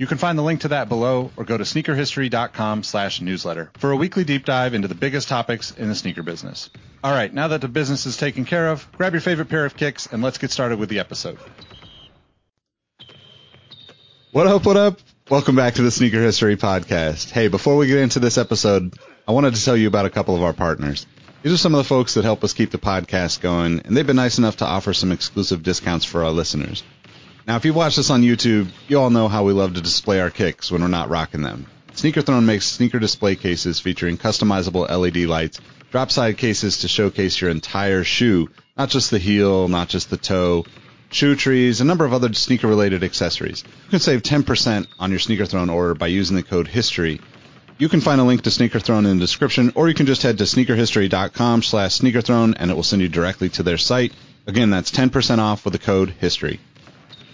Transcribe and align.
You 0.00 0.06
can 0.06 0.16
find 0.16 0.38
the 0.38 0.42
link 0.42 0.62
to 0.62 0.68
that 0.68 0.88
below 0.88 1.30
or 1.36 1.44
go 1.44 1.58
to 1.58 1.64
sneakerhistory.com 1.64 2.84
slash 2.84 3.20
newsletter 3.20 3.70
for 3.76 3.90
a 3.90 3.96
weekly 3.96 4.24
deep 4.24 4.46
dive 4.46 4.72
into 4.72 4.88
the 4.88 4.94
biggest 4.94 5.28
topics 5.28 5.72
in 5.72 5.90
the 5.90 5.94
sneaker 5.94 6.22
business. 6.22 6.70
All 7.04 7.12
right, 7.12 7.30
now 7.30 7.48
that 7.48 7.60
the 7.60 7.68
business 7.68 8.06
is 8.06 8.16
taken 8.16 8.46
care 8.46 8.68
of, 8.68 8.90
grab 8.92 9.12
your 9.12 9.20
favorite 9.20 9.50
pair 9.50 9.66
of 9.66 9.76
kicks 9.76 10.06
and 10.06 10.22
let's 10.22 10.38
get 10.38 10.52
started 10.52 10.78
with 10.78 10.88
the 10.88 11.00
episode. 11.00 11.36
What 14.32 14.46
up, 14.46 14.64
what 14.64 14.78
up? 14.78 15.00
Welcome 15.28 15.54
back 15.54 15.74
to 15.74 15.82
the 15.82 15.90
Sneaker 15.90 16.22
History 16.22 16.56
Podcast. 16.56 17.30
Hey, 17.30 17.48
before 17.48 17.76
we 17.76 17.86
get 17.86 17.98
into 17.98 18.20
this 18.20 18.38
episode, 18.38 18.94
I 19.28 19.32
wanted 19.32 19.54
to 19.54 19.62
tell 19.62 19.76
you 19.76 19.86
about 19.86 20.06
a 20.06 20.10
couple 20.10 20.34
of 20.34 20.42
our 20.42 20.54
partners. 20.54 21.06
These 21.42 21.52
are 21.52 21.58
some 21.58 21.74
of 21.74 21.78
the 21.78 21.84
folks 21.84 22.14
that 22.14 22.24
help 22.24 22.42
us 22.42 22.54
keep 22.54 22.70
the 22.70 22.78
podcast 22.78 23.42
going, 23.42 23.80
and 23.80 23.94
they've 23.94 24.06
been 24.06 24.16
nice 24.16 24.38
enough 24.38 24.58
to 24.58 24.64
offer 24.64 24.94
some 24.94 25.12
exclusive 25.12 25.62
discounts 25.62 26.06
for 26.06 26.24
our 26.24 26.30
listeners. 26.30 26.82
Now, 27.46 27.56
if 27.56 27.64
you've 27.64 27.76
watched 27.76 27.98
us 27.98 28.10
on 28.10 28.22
YouTube, 28.22 28.68
you 28.88 28.98
all 28.98 29.10
know 29.10 29.28
how 29.28 29.44
we 29.44 29.52
love 29.52 29.74
to 29.74 29.80
display 29.80 30.20
our 30.20 30.30
kicks 30.30 30.70
when 30.70 30.82
we're 30.82 30.88
not 30.88 31.08
rocking 31.08 31.42
them. 31.42 31.66
Sneaker 31.94 32.22
Throne 32.22 32.46
makes 32.46 32.66
sneaker 32.66 32.98
display 32.98 33.34
cases 33.34 33.80
featuring 33.80 34.18
customizable 34.18 34.88
LED 34.88 35.28
lights, 35.28 35.60
drop 35.90 36.10
side 36.10 36.38
cases 36.38 36.78
to 36.78 36.88
showcase 36.88 37.40
your 37.40 37.50
entire 37.50 38.04
shoe, 38.04 38.48
not 38.76 38.90
just 38.90 39.10
the 39.10 39.18
heel, 39.18 39.68
not 39.68 39.88
just 39.88 40.10
the 40.10 40.16
toe, 40.16 40.64
shoe 41.10 41.34
trees, 41.34 41.80
a 41.80 41.84
number 41.84 42.04
of 42.04 42.12
other 42.12 42.32
sneaker 42.32 42.68
related 42.68 43.02
accessories. 43.02 43.64
You 43.84 43.90
can 43.90 44.00
save 44.00 44.22
10% 44.22 44.86
on 44.98 45.10
your 45.10 45.18
Sneaker 45.18 45.46
Throne 45.46 45.70
order 45.70 45.94
by 45.94 46.06
using 46.06 46.36
the 46.36 46.42
code 46.42 46.68
HISTORY. 46.68 47.20
You 47.78 47.88
can 47.88 48.00
find 48.00 48.20
a 48.20 48.24
link 48.24 48.42
to 48.42 48.50
Sneaker 48.50 48.78
Throne 48.78 49.06
in 49.06 49.18
the 49.18 49.24
description, 49.24 49.72
or 49.74 49.88
you 49.88 49.94
can 49.94 50.06
just 50.06 50.22
head 50.22 50.38
to 50.38 50.44
sneakerhistory.com 50.44 51.62
slash 51.62 51.98
sneakerthrone 51.98 52.54
and 52.58 52.70
it 52.70 52.74
will 52.74 52.82
send 52.82 53.02
you 53.02 53.08
directly 53.08 53.48
to 53.50 53.62
their 53.62 53.78
site. 53.78 54.12
Again, 54.46 54.70
that's 54.70 54.90
10% 54.90 55.38
off 55.38 55.64
with 55.64 55.72
the 55.72 55.78
code 55.78 56.14
HISTORY. 56.20 56.60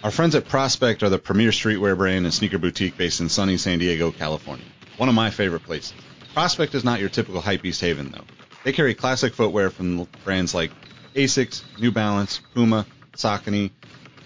Our 0.07 0.13
friends 0.13 0.37
at 0.37 0.47
Prospect 0.47 1.03
are 1.03 1.09
the 1.09 1.19
premier 1.19 1.51
streetwear 1.51 1.97
brand 1.97 2.27
and 2.27 2.33
sneaker 2.33 2.59
boutique 2.59 2.97
based 2.97 3.21
in 3.21 3.29
sunny 3.29 3.57
San 3.57 3.81
Diego, 3.81 4.13
California. 4.13 4.65
One 4.99 5.09
of 5.09 5.17
my 5.17 5.31
favorite 5.31 5.65
places. 5.65 5.95
Prospect 6.33 6.77
is 6.77 6.85
not 6.85 7.01
your 7.01 7.09
typical 7.09 7.43
hypebeast 7.43 7.81
haven, 7.81 8.13
though. 8.13 8.23
They 8.63 8.73
carry 8.73 8.95
classic 8.95 9.35
footwear 9.35 9.69
from 9.69 10.07
brands 10.23 10.55
like 10.55 10.71
Asics, 11.17 11.65
New 11.81 11.91
Balance, 11.91 12.41
Puma, 12.55 12.87
Saucony, 13.17 13.73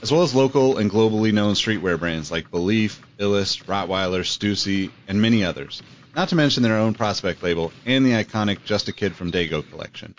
as 0.02 0.12
well 0.12 0.22
as 0.22 0.34
local 0.34 0.76
and 0.76 0.90
globally 0.90 1.32
known 1.32 1.54
streetwear 1.54 1.98
brands 1.98 2.30
like 2.30 2.50
Belief, 2.50 3.00
Illest, 3.18 3.64
Rottweiler, 3.64 4.20
Stussy, 4.20 4.90
and 5.08 5.22
many 5.22 5.42
others. 5.46 5.82
Not 6.14 6.28
to 6.28 6.36
mention 6.36 6.62
their 6.62 6.76
own 6.76 6.92
Prospect 6.92 7.42
label 7.42 7.72
and 7.86 8.04
the 8.04 8.22
iconic 8.22 8.64
Just 8.66 8.88
a 8.88 8.92
Kid 8.92 9.16
from 9.16 9.32
Dago 9.32 9.66
collection. 9.70 10.14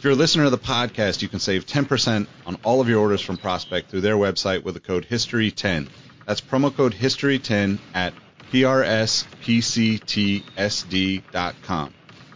If 0.00 0.04
you're 0.04 0.14
a 0.14 0.16
listener 0.16 0.44
of 0.44 0.50
the 0.50 0.56
podcast, 0.56 1.20
you 1.20 1.28
can 1.28 1.40
save 1.40 1.66
10% 1.66 2.26
on 2.46 2.56
all 2.64 2.80
of 2.80 2.88
your 2.88 3.00
orders 3.00 3.20
from 3.20 3.36
Prospect 3.36 3.90
through 3.90 4.00
their 4.00 4.16
website 4.16 4.64
with 4.64 4.72
the 4.72 4.80
code 4.80 5.06
HISTORY10. 5.06 5.90
That's 6.24 6.40
promo 6.40 6.74
code 6.74 6.94
HISTORY10 6.94 7.78
at 7.92 8.14
prspctsd.com. 8.50 9.14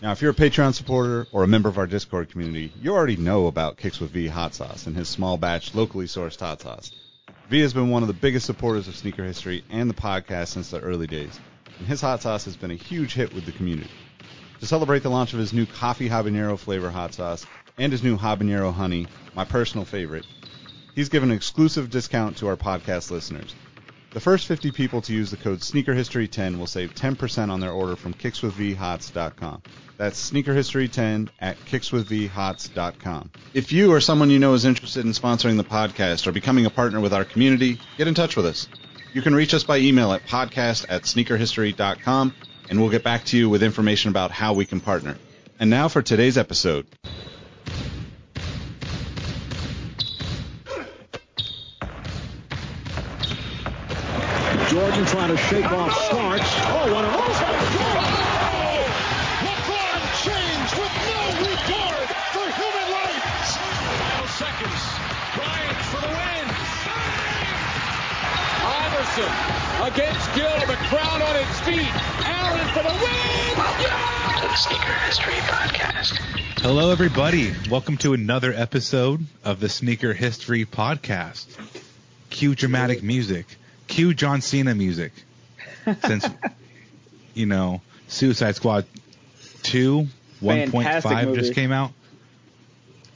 Now, 0.02 0.12
if 0.12 0.20
you're 0.20 0.32
a 0.32 0.34
Patreon 0.34 0.74
supporter 0.74 1.26
or 1.32 1.42
a 1.42 1.48
member 1.48 1.70
of 1.70 1.78
our 1.78 1.86
Discord 1.86 2.28
community, 2.28 2.70
you 2.82 2.92
already 2.92 3.16
know 3.16 3.46
about 3.46 3.78
Kicks 3.78 3.98
with 3.98 4.10
V 4.10 4.26
hot 4.26 4.52
sauce 4.52 4.86
and 4.86 4.94
his 4.94 5.08
small 5.08 5.38
batch, 5.38 5.74
locally 5.74 6.04
sourced 6.04 6.38
hot 6.38 6.60
sauce. 6.60 6.92
V 7.48 7.60
has 7.60 7.72
been 7.72 7.88
one 7.88 8.02
of 8.02 8.08
the 8.08 8.12
biggest 8.12 8.44
supporters 8.44 8.88
of 8.88 8.96
sneaker 8.96 9.24
history 9.24 9.64
and 9.70 9.88
the 9.88 9.94
podcast 9.94 10.48
since 10.48 10.68
the 10.68 10.80
early 10.80 11.06
days, 11.06 11.40
and 11.78 11.88
his 11.88 12.02
hot 12.02 12.20
sauce 12.20 12.44
has 12.44 12.58
been 12.58 12.72
a 12.72 12.74
huge 12.74 13.14
hit 13.14 13.32
with 13.32 13.46
the 13.46 13.52
community. 13.52 13.88
To 14.64 14.68
celebrate 14.68 15.02
the 15.02 15.10
launch 15.10 15.34
of 15.34 15.38
his 15.38 15.52
new 15.52 15.66
coffee 15.66 16.08
habanero 16.08 16.58
flavor 16.58 16.88
hot 16.88 17.12
sauce 17.12 17.44
and 17.76 17.92
his 17.92 18.02
new 18.02 18.16
habanero 18.16 18.72
honey, 18.72 19.06
my 19.34 19.44
personal 19.44 19.84
favorite, 19.84 20.24
he's 20.94 21.10
given 21.10 21.30
an 21.30 21.36
exclusive 21.36 21.90
discount 21.90 22.38
to 22.38 22.46
our 22.48 22.56
podcast 22.56 23.10
listeners. 23.10 23.54
The 24.12 24.20
first 24.20 24.46
50 24.46 24.72
people 24.72 25.02
to 25.02 25.12
use 25.12 25.30
the 25.30 25.36
code 25.36 25.58
SneakerHistory10 25.58 26.58
will 26.58 26.66
save 26.66 26.94
10% 26.94 27.50
on 27.50 27.60
their 27.60 27.72
order 27.72 27.94
from 27.94 28.14
kickswithvhots.com. 28.14 29.62
That's 29.98 30.30
SneakerHistory10 30.30 31.28
at 31.40 31.58
kickswithvhots.com. 31.66 33.30
If 33.52 33.70
you 33.70 33.92
or 33.92 34.00
someone 34.00 34.30
you 34.30 34.38
know 34.38 34.54
is 34.54 34.64
interested 34.64 35.04
in 35.04 35.12
sponsoring 35.12 35.58
the 35.58 35.64
podcast 35.64 36.26
or 36.26 36.32
becoming 36.32 36.64
a 36.64 36.70
partner 36.70 37.00
with 37.00 37.12
our 37.12 37.26
community, 37.26 37.78
get 37.98 38.08
in 38.08 38.14
touch 38.14 38.34
with 38.34 38.46
us. 38.46 38.66
You 39.12 39.20
can 39.20 39.34
reach 39.34 39.52
us 39.52 39.62
by 39.62 39.76
email 39.76 40.10
at 40.14 40.26
podcast 40.26 40.86
at 40.88 41.02
sneakerhistory.com 41.02 42.34
and 42.68 42.80
we'll 42.80 42.90
get 42.90 43.02
back 43.02 43.24
to 43.26 43.36
you 43.36 43.48
with 43.48 43.62
information 43.62 44.10
about 44.10 44.30
how 44.30 44.54
we 44.54 44.64
can 44.64 44.80
partner. 44.80 45.16
And 45.60 45.70
now 45.70 45.88
for 45.88 46.02
today's 46.02 46.38
episode. 46.38 46.86
Trying 55.06 55.36
to 55.36 55.36
shake 55.36 55.70
off. 55.70 56.23
Against 69.94 70.34
Gill. 70.34 70.48
The 70.66 70.76
crowd 70.88 71.22
on 71.22 71.36
its 71.36 71.60
feet. 71.60 71.88
Allen 72.26 72.68
for 72.68 72.82
the 72.82 72.94
win. 72.94 73.58
Welcome 73.58 74.42
to 74.42 74.48
the 74.48 74.56
Sneaker 74.56 74.92
History 75.06 75.32
Podcast. 75.34 76.18
Hello, 76.62 76.90
everybody. 76.90 77.52
Welcome 77.70 77.96
to 77.98 78.12
another 78.14 78.52
episode 78.52 79.24
of 79.44 79.60
the 79.60 79.68
Sneaker 79.68 80.12
History 80.12 80.64
Podcast. 80.64 81.46
Cue 82.30 82.54
dramatic 82.54 83.02
music. 83.02 83.46
Cue 83.86 84.14
John 84.14 84.40
Cena 84.40 84.74
music. 84.74 85.12
Since, 86.04 86.26
you 87.34 87.46
know, 87.46 87.80
Suicide 88.08 88.56
Squad 88.56 88.86
2, 89.64 90.06
1.5 90.42 91.34
just 91.36 91.54
came 91.54 91.70
out. 91.72 91.92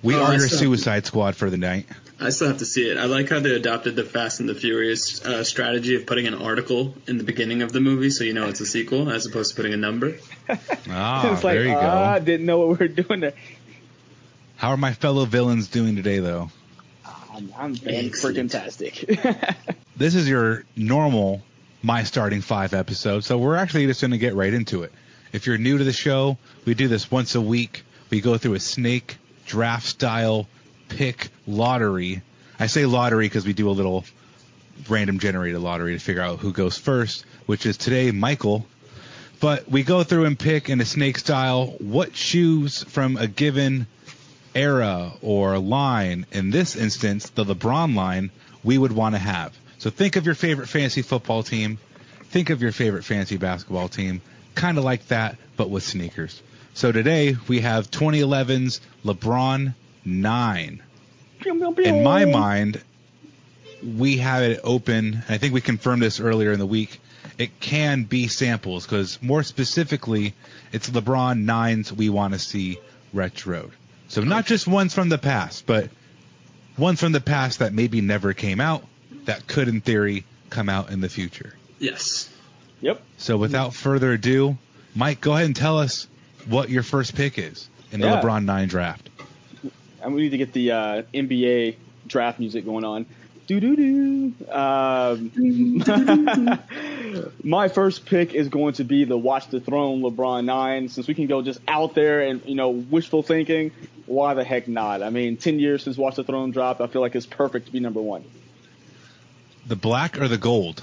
We 0.03 0.15
Oh, 0.15 0.23
are 0.25 0.33
your 0.35 0.47
still- 0.47 0.59
Suicide 0.59 1.07
Squad 1.07 1.35
for 1.35 1.51
the 1.51 1.57
night. 1.57 1.87
I 2.21 2.31
still 2.31 2.49
have 2.49 2.59
to 2.59 2.67
see 2.67 2.89
it. 2.91 2.99
I 2.99 3.05
like 3.05 3.29
how 3.29 3.39
they 3.39 3.55
adopted 3.55 3.95
the 3.95 4.03
Fast 4.03 4.41
and 4.41 4.49
the 4.49 4.55
Furious 4.55 5.25
uh, 5.25 5.45
strategy 5.45 5.95
of 5.95 6.05
putting 6.07 6.27
an 6.27 6.35
article 6.35 6.95
in 7.07 7.17
the 7.17 7.25
beginning 7.25 7.63
of 7.63 7.73
the 7.73 7.81
movie 7.81 8.11
so 8.11 8.25
you 8.25 8.33
know 8.33 8.49
it's 8.49 8.61
a 8.61 8.67
sequel 8.67 9.09
as 9.11 9.25
opposed 9.27 9.51
to 9.51 9.57
putting 9.57 9.73
a 9.75 9.77
number. 9.77 10.17
Ah, 10.91 11.35
it's 11.35 11.45
like, 11.45 11.55
there 11.55 11.65
you 11.67 11.75
go. 11.75 11.81
ah, 11.81 12.13
I 12.15 12.19
didn't 12.19 12.47
know 12.47 12.59
what 12.59 12.69
we 12.69 12.87
were 12.87 12.93
doing 12.93 13.21
there. 13.21 13.35
How 14.57 14.71
are 14.71 14.77
my 14.79 14.95
fellow 14.95 15.27
villains 15.27 15.69
doing 15.69 15.95
today, 15.97 16.21
though? 16.21 16.51
I'm, 17.05 17.53
I'm 17.57 17.77
freaking 17.77 18.07
Excellent. 18.07 18.51
tastic. 18.51 19.07
this 19.97 20.15
is 20.15 20.27
your 20.29 20.65
normal 20.75 21.43
my 21.83 22.03
starting 22.03 22.41
five 22.41 22.75
episode 22.75 23.23
so 23.25 23.39
we're 23.39 23.55
actually 23.55 23.87
just 23.87 24.01
going 24.01 24.11
to 24.11 24.19
get 24.19 24.35
right 24.35 24.53
into 24.53 24.83
it 24.83 24.93
if 25.33 25.47
you're 25.47 25.59
new 25.59 25.79
to 25.79 25.85
the 25.85 25.93
show 25.93 26.37
we 26.65 26.75
do 26.75 26.89
this 26.89 27.09
once 27.09 27.37
a 27.37 27.41
week 27.41 27.85
we 28.11 28.21
go 28.21 28.37
through 28.37 28.55
a 28.55 28.61
snake 28.61 29.17
draft 29.47 29.87
style 29.87 30.49
pick 30.89 31.29
lottery 31.47 32.23
i 32.59 32.67
say 32.67 32.87
lottery 32.87 33.27
because 33.27 33.47
we 33.47 33.53
do 33.53 33.69
a 33.69 33.73
little 33.73 34.05
random 34.89 35.19
generated 35.19 35.61
lottery 35.61 35.93
to 35.93 35.99
figure 35.99 36.23
out 36.23 36.39
who 36.39 36.53
goes 36.53 36.79
first 36.79 37.25
which 37.47 37.67
is 37.67 37.77
today 37.77 38.11
michael 38.11 38.67
but 39.41 39.69
we 39.71 39.83
go 39.83 40.03
through 40.03 40.25
and 40.25 40.39
pick 40.39 40.69
in 40.69 40.81
a 40.81 40.85
snake 40.85 41.19
style 41.19 41.67
what 41.79 42.17
shoes 42.17 42.83
from 42.85 43.17
a 43.17 43.27
given 43.27 43.87
era 44.55 45.13
or 45.23 45.59
line, 45.59 46.27
in 46.33 46.51
this 46.51 46.77
instance, 46.77 47.31
the 47.31 47.45
LeBron 47.45 47.95
line, 47.95 48.31
we 48.65 48.77
would 48.77 48.93
want 48.93 49.15
to 49.15 49.19
have. 49.19 49.57
So 49.79 49.91
think 49.91 50.17
of 50.17 50.27
your 50.27 50.35
favorite 50.35 50.69
fantasy 50.69 51.03
football 51.03 51.43
team, 51.43 51.79
think 52.25 52.51
of 52.51 52.61
your 52.61 52.73
favorite 52.73 53.05
fantasy 53.05 53.37
basketball 53.37 53.89
team, 53.89 54.21
kind 54.55 54.77
of 54.77 54.85
like 54.85 55.07
that, 55.09 55.37
but 55.57 55.71
with 55.71 55.85
sneakers. 55.85 56.43
So 56.75 56.91
today 56.93 57.37
we 57.47 57.61
have 57.61 57.91
2011's 57.91 58.81
LeBron 59.05 59.75
9. 60.05 60.83
In 61.45 62.03
my 62.03 62.25
mind, 62.25 62.83
we 63.83 64.19
have 64.19 64.43
it 64.43 64.61
open. 64.65 65.23
I 65.29 65.39
think 65.39 65.55
we 65.55 65.61
confirmed 65.61 66.03
this 66.03 66.21
earlier 66.21 66.53
in 66.53 66.59
the 66.59 66.67
week. 66.67 67.01
It 67.39 67.61
can 67.61 68.05
be 68.05 68.27
samples 68.27 68.85
because 68.85 69.19
more 69.23 69.43
specifically, 69.43 70.35
it's 70.73 70.91
LeBron 70.91 71.45
nines 71.45 71.93
we 71.93 72.09
want 72.09 72.33
to 72.35 72.39
see 72.39 72.79
retroed. 73.15 73.71
So 74.09 74.23
not 74.23 74.47
just 74.47 74.67
ones 74.67 74.95
from 74.95 75.09
the 75.09 75.19
past, 75.19 75.67
but 75.67 75.91
ones 76.77 77.01
from 77.01 77.13
the 77.13 77.21
past 77.21 77.61
that 77.61 77.73
maybe 77.73 78.01
never 78.01 78.33
came 78.33 78.61
out 78.61 78.85
that 79.27 79.47
could, 79.47 79.69
in 79.69 79.81
theory, 79.81 80.25
come 80.51 80.69
out 80.69 80.91
in 80.91 81.01
the 81.01 81.09
future. 81.09 81.55
Yes. 81.79 82.29
yep. 82.81 83.01
So 83.19 83.37
without 83.37 83.75
further 83.75 84.13
ado, 84.13 84.57
Mike, 84.95 85.21
go 85.21 85.33
ahead 85.35 85.47
and 85.47 85.55
tell 85.55 85.79
us 85.79 86.09
what 86.47 86.71
your 86.71 86.83
first 86.83 87.15
pick 87.15 87.39
is 87.39 87.69
in 87.93 88.01
the 88.01 88.09
Yeah. 88.09 88.21
LeBron 88.21 88.45
9 88.45 88.69
draft. 88.69 89.11
And 90.03 90.15
we 90.15 90.23
need 90.23 90.31
to 90.31 90.39
get 90.39 90.53
the 90.53 90.73
uh, 90.73 91.03
NBA 91.15 91.77
draft 92.07 92.39
music 92.39 92.65
going 92.65 92.85
on. 92.85 93.07
Doo 93.47 93.61
doo. 93.61 94.35
Um, 94.53 95.33
my 97.43 97.69
first 97.69 98.05
pick 98.05 98.35
is 98.35 98.49
going 98.49 98.75
to 98.75 98.85
be 98.85 99.05
the 99.05 99.17
Watch 99.17 99.49
the 99.49 99.59
Throne 99.59 100.03
LeBron 100.03 100.45
9. 100.45 100.91
Since 100.91 101.09
we 101.09 101.15
can 101.15 101.27
go 101.27 101.41
just 101.41 101.59
out 101.67 101.95
there 101.95 102.21
and, 102.21 102.45
you 102.45 102.55
know, 102.55 102.69
wishful 102.69 103.23
thinking, 103.23 103.73
why 104.05 104.35
the 104.35 104.45
heck 104.45 104.69
not? 104.69 105.03
I 105.03 105.09
mean, 105.09 105.39
10 105.39 105.59
years 105.59 105.83
since 105.83 105.97
Watch 105.97 106.17
the 106.17 106.25
Throne 106.25 106.51
dropped, 106.51 106.83
I 106.83 106.89
feel 106.89 107.01
like 107.01 107.17
it's 107.17 107.25
perfect 107.25 107.67
to 107.67 107.73
be 107.73 107.81
number 107.81 108.03
one. 108.03 108.23
The 109.67 109.77
black 109.77 110.21
or 110.21 110.29
the 110.29 110.39
gold? 110.39 110.83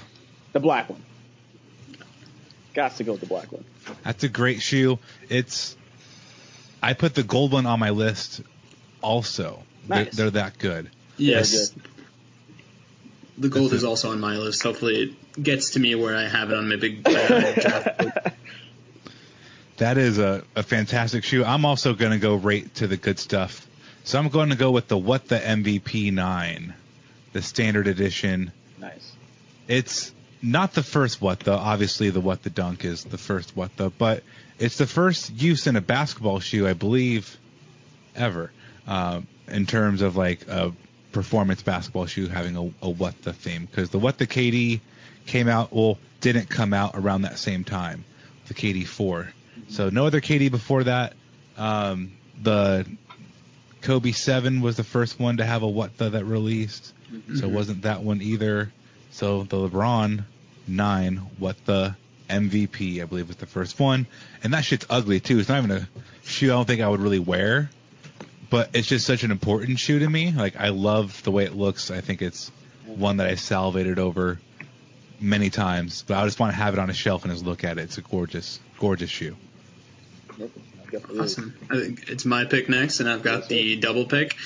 The 0.52 0.60
black 0.60 0.90
one. 0.90 1.02
Got 2.74 2.96
to 2.96 3.04
go 3.04 3.12
with 3.12 3.20
the 3.20 3.28
black 3.28 3.52
one. 3.52 3.64
That's 4.02 4.24
a 4.24 4.28
great 4.28 4.60
shoe. 4.60 4.98
It's 5.28 5.76
I 6.82 6.94
put 6.94 7.14
the 7.14 7.22
gold 7.22 7.52
one 7.52 7.66
on 7.66 7.80
my 7.80 7.90
list 7.90 8.42
also. 9.06 9.62
They're, 9.86 10.04
they're 10.06 10.30
that 10.30 10.58
good. 10.58 10.90
Yes. 11.16 11.70
good. 11.70 11.82
The 13.38 13.48
gold 13.48 13.72
is 13.72 13.84
also 13.84 14.10
on 14.10 14.20
my 14.20 14.36
list. 14.36 14.62
Hopefully, 14.62 15.02
it 15.02 15.42
gets 15.42 15.70
to 15.70 15.80
me 15.80 15.94
where 15.94 16.16
I 16.16 16.26
have 16.26 16.50
it 16.50 16.56
on 16.56 16.68
my 16.68 16.76
big 16.76 17.04
draft. 17.04 18.34
That 19.78 19.98
is 19.98 20.18
a, 20.18 20.42
a 20.54 20.62
fantastic 20.62 21.22
shoe. 21.22 21.44
I'm 21.44 21.66
also 21.66 21.92
going 21.92 22.12
to 22.12 22.18
go 22.18 22.36
right 22.36 22.72
to 22.76 22.86
the 22.86 22.96
good 22.96 23.18
stuff. 23.18 23.66
So 24.04 24.18
I'm 24.18 24.28
going 24.28 24.48
to 24.48 24.56
go 24.56 24.70
with 24.70 24.88
the 24.88 24.96
What 24.96 25.28
the 25.28 25.38
MVP 25.38 26.12
9, 26.12 26.74
the 27.32 27.42
standard 27.42 27.86
edition. 27.86 28.52
Nice. 28.78 29.12
It's 29.68 30.12
not 30.40 30.72
the 30.72 30.82
first 30.82 31.20
What 31.20 31.40
the. 31.40 31.52
Obviously, 31.52 32.08
the 32.08 32.20
What 32.20 32.42
the 32.42 32.48
Dunk 32.50 32.84
is 32.84 33.04
the 33.04 33.18
first 33.18 33.54
What 33.54 33.76
the, 33.76 33.90
but 33.90 34.22
it's 34.58 34.78
the 34.78 34.86
first 34.86 35.30
use 35.30 35.66
in 35.66 35.76
a 35.76 35.82
basketball 35.82 36.40
shoe, 36.40 36.66
I 36.66 36.72
believe, 36.72 37.36
ever, 38.14 38.52
um, 38.86 39.26
in 39.48 39.66
terms 39.66 40.02
of 40.02 40.16
like 40.16 40.46
a 40.48 40.72
performance 41.12 41.62
basketball 41.62 42.06
shoe 42.06 42.26
having 42.26 42.56
a, 42.56 42.86
a 42.86 42.90
What 42.90 43.22
the 43.22 43.32
theme. 43.32 43.66
Because 43.66 43.90
the 43.90 43.98
What 43.98 44.18
the 44.18 44.26
KD 44.26 44.80
came 45.26 45.48
out, 45.48 45.72
well, 45.72 45.98
didn't 46.20 46.48
come 46.48 46.72
out 46.72 46.92
around 46.94 47.22
that 47.22 47.38
same 47.38 47.64
time, 47.64 48.04
the 48.48 48.54
KD 48.54 48.86
4. 48.86 49.28
So 49.68 49.88
no 49.88 50.06
other 50.06 50.20
KD 50.20 50.50
before 50.50 50.84
that. 50.84 51.14
Um, 51.56 52.12
the 52.42 52.86
Kobe 53.82 54.12
7 54.12 54.60
was 54.60 54.76
the 54.76 54.84
first 54.84 55.18
one 55.18 55.38
to 55.38 55.44
have 55.44 55.62
a 55.62 55.68
What 55.68 55.96
the 55.96 56.10
that 56.10 56.24
released. 56.24 56.92
So 57.38 57.46
it 57.46 57.52
wasn't 57.52 57.82
that 57.82 58.02
one 58.02 58.20
either. 58.20 58.72
So 59.10 59.44
the 59.44 59.56
LeBron 59.56 60.24
9, 60.66 61.16
What 61.38 61.56
the 61.64 61.96
MVP, 62.28 63.00
I 63.00 63.04
believe 63.04 63.28
was 63.28 63.36
the 63.36 63.46
first 63.46 63.78
one. 63.78 64.06
And 64.42 64.52
that 64.52 64.64
shit's 64.64 64.86
ugly 64.90 65.20
too. 65.20 65.38
It's 65.38 65.48
not 65.48 65.58
even 65.58 65.70
a 65.70 65.88
shoe 66.24 66.48
I 66.48 66.56
don't 66.56 66.66
think 66.66 66.82
I 66.82 66.88
would 66.88 67.00
really 67.00 67.20
wear. 67.20 67.70
But 68.48 68.70
it's 68.74 68.86
just 68.86 69.06
such 69.06 69.24
an 69.24 69.30
important 69.30 69.78
shoe 69.78 69.98
to 69.98 70.08
me. 70.08 70.32
Like 70.32 70.56
I 70.56 70.68
love 70.68 71.22
the 71.22 71.32
way 71.32 71.44
it 71.44 71.54
looks. 71.54 71.90
I 71.90 72.00
think 72.00 72.22
it's 72.22 72.50
one 72.86 73.16
that 73.18 73.26
I 73.26 73.34
salivated 73.34 73.98
over 73.98 74.38
many 75.20 75.50
times. 75.50 76.04
But 76.06 76.18
I 76.18 76.24
just 76.24 76.38
want 76.38 76.52
to 76.52 76.56
have 76.56 76.74
it 76.74 76.78
on 76.78 76.90
a 76.90 76.94
shelf 76.94 77.24
and 77.24 77.32
just 77.32 77.44
look 77.44 77.64
at 77.64 77.78
it. 77.78 77.82
It's 77.82 77.98
a 77.98 78.02
gorgeous, 78.02 78.60
gorgeous 78.78 79.10
shoe. 79.10 79.36
Awesome. 81.18 81.54
It's 81.70 82.24
my 82.24 82.44
pick 82.44 82.68
next, 82.68 83.00
and 83.00 83.08
I've 83.08 83.22
got 83.22 83.48
the 83.48 83.76
double 83.76 84.04
pick. 84.04 84.36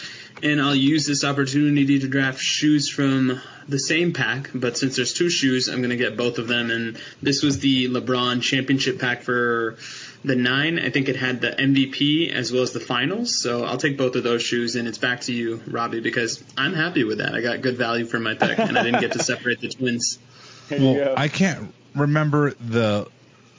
And 0.42 0.60
I'll 0.60 0.74
use 0.74 1.06
this 1.06 1.22
opportunity 1.22 1.98
to 1.98 2.08
draft 2.08 2.40
shoes 2.40 2.88
from 2.88 3.40
the 3.68 3.78
same 3.78 4.14
pack, 4.14 4.50
but 4.54 4.78
since 4.78 4.96
there's 4.96 5.12
two 5.12 5.28
shoes, 5.28 5.68
I'm 5.68 5.78
going 5.78 5.90
to 5.90 5.96
get 5.96 6.16
both 6.16 6.38
of 6.38 6.48
them. 6.48 6.70
And 6.70 6.98
this 7.20 7.42
was 7.42 7.58
the 7.58 7.88
LeBron 7.88 8.40
championship 8.40 8.98
pack 8.98 9.22
for 9.22 9.76
the 10.24 10.36
nine. 10.36 10.78
I 10.78 10.90
think 10.90 11.08
it 11.08 11.16
had 11.16 11.40
the 11.40 11.50
MVP 11.50 12.32
as 12.32 12.52
well 12.52 12.62
as 12.62 12.72
the 12.72 12.80
finals. 12.80 13.40
So 13.40 13.64
I'll 13.64 13.78
take 13.78 13.96
both 13.96 14.16
of 14.16 14.22
those 14.22 14.42
shoes, 14.42 14.76
and 14.76 14.86
it's 14.86 14.98
back 14.98 15.22
to 15.22 15.32
you, 15.32 15.60
Robbie, 15.66 16.00
because 16.00 16.42
I'm 16.56 16.74
happy 16.74 17.04
with 17.04 17.18
that. 17.18 17.34
I 17.34 17.40
got 17.40 17.60
good 17.60 17.76
value 17.76 18.04
for 18.04 18.18
my 18.18 18.34
pick, 18.34 18.58
and 18.58 18.76
I 18.76 18.82
didn't 18.82 19.00
get 19.00 19.12
to 19.12 19.22
separate 19.22 19.60
the 19.60 19.68
twins. 19.68 20.18
Well. 20.70 21.14
I 21.16 21.26
can't 21.26 21.74
remember 21.96 22.52
the 22.52 23.08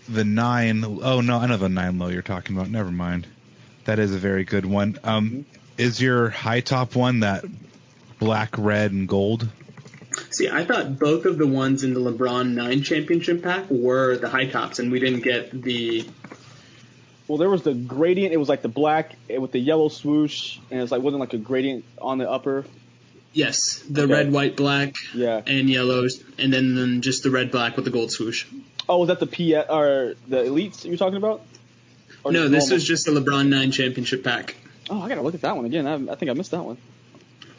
the 0.08 0.24
nine 0.24 0.86
oh 0.86 1.19
no, 1.19 1.40
I 1.40 1.48
know 1.48 1.58
the 1.58 1.68
nine 1.68 2.00
low 2.00 2.08
you're 2.08 2.22
talking 2.22 2.56
about. 2.56 2.69
Never 2.69 2.90
mind. 2.90 3.28
That 3.84 4.00
is 4.00 4.16
a 4.16 4.18
very 4.18 4.46
good 4.46 4.66
one. 4.66 4.98
Um, 5.04 5.46
is 5.78 6.02
your 6.02 6.30
high 6.30 6.62
top 6.62 6.96
one 6.96 7.19
that 7.19 7.44
black, 8.18 8.58
red, 8.58 8.94
and 8.94 9.10
gold? 9.10 9.50
See, 10.30 10.50
I 10.50 10.63
thought 10.63 11.00
both 11.00 11.25
of 11.25 11.38
the 11.38 11.48
ones 11.48 11.84
in 11.84 11.94
the 11.94 12.00
LeBron 12.00 12.54
9 12.54 12.84
championship 12.84 13.44
pack 13.44 13.69
were 13.69 14.18
the 14.18 14.30
high 14.30 14.46
tops, 14.46 14.80
and 14.80 14.92
we 14.92 15.00
didn't 15.00 15.22
get 15.22 15.52
the 15.52 16.06
Well, 17.31 17.38
there 17.38 17.50
was 17.50 17.63
the 17.63 17.74
gradient. 17.74 18.33
It 18.33 18.38
was 18.38 18.50
like 18.50 18.62
the 18.62 18.68
black 18.68 19.16
with 19.30 19.54
the 19.54 19.60
yellow 19.60 19.88
swoosh, 19.88 20.57
and 20.69 20.81
it's 20.81 20.92
like 20.92 21.01
wasn't 21.01 21.22
like 21.22 21.31
a 21.31 21.38
gradient 21.38 21.86
on 22.01 22.18
the 22.18 22.30
upper. 22.30 22.66
Yes, 23.31 23.81
the 23.89 24.01
Okay. 24.01 24.12
red, 24.12 24.33
white, 24.33 24.57
black, 24.57 24.95
Yeah. 25.16 25.42
and 25.48 25.69
yellows, 25.69 26.22
and 26.38 26.51
then, 26.51 26.75
then 26.75 27.00
just 27.00 27.24
the 27.24 27.30
red, 27.31 27.50
black 27.50 27.78
with 27.78 27.86
the 27.86 27.92
gold 27.92 28.12
swoosh. 28.12 28.44
Oh, 28.89 28.98
was 28.98 29.07
that 29.07 29.22
the 29.22 29.28
P 29.28 29.56
or 29.56 30.16
the 30.28 30.44
elites 30.44 30.83
you're 30.83 30.98
talking 30.98 31.16
about? 31.16 31.42
Or 32.25 32.33
No, 32.33 32.50
this 32.50 32.63
normal? 32.66 32.75
was 32.75 32.83
just 32.86 33.06
the 33.06 33.13
LeBron 33.13 33.48
9 33.48 33.72
championship 33.72 34.25
pack. 34.25 34.57
Oh, 34.89 35.01
I 35.01 35.07
gotta 35.07 35.22
look 35.22 35.34
at 35.34 35.39
that 35.39 35.56
one 35.56 35.63
again. 35.63 35.88
I, 35.88 35.94
I 36.12 36.16
think 36.16 36.30
I 36.30 36.34
missed 36.34 36.51
that 36.51 36.66
one. 36.66 36.75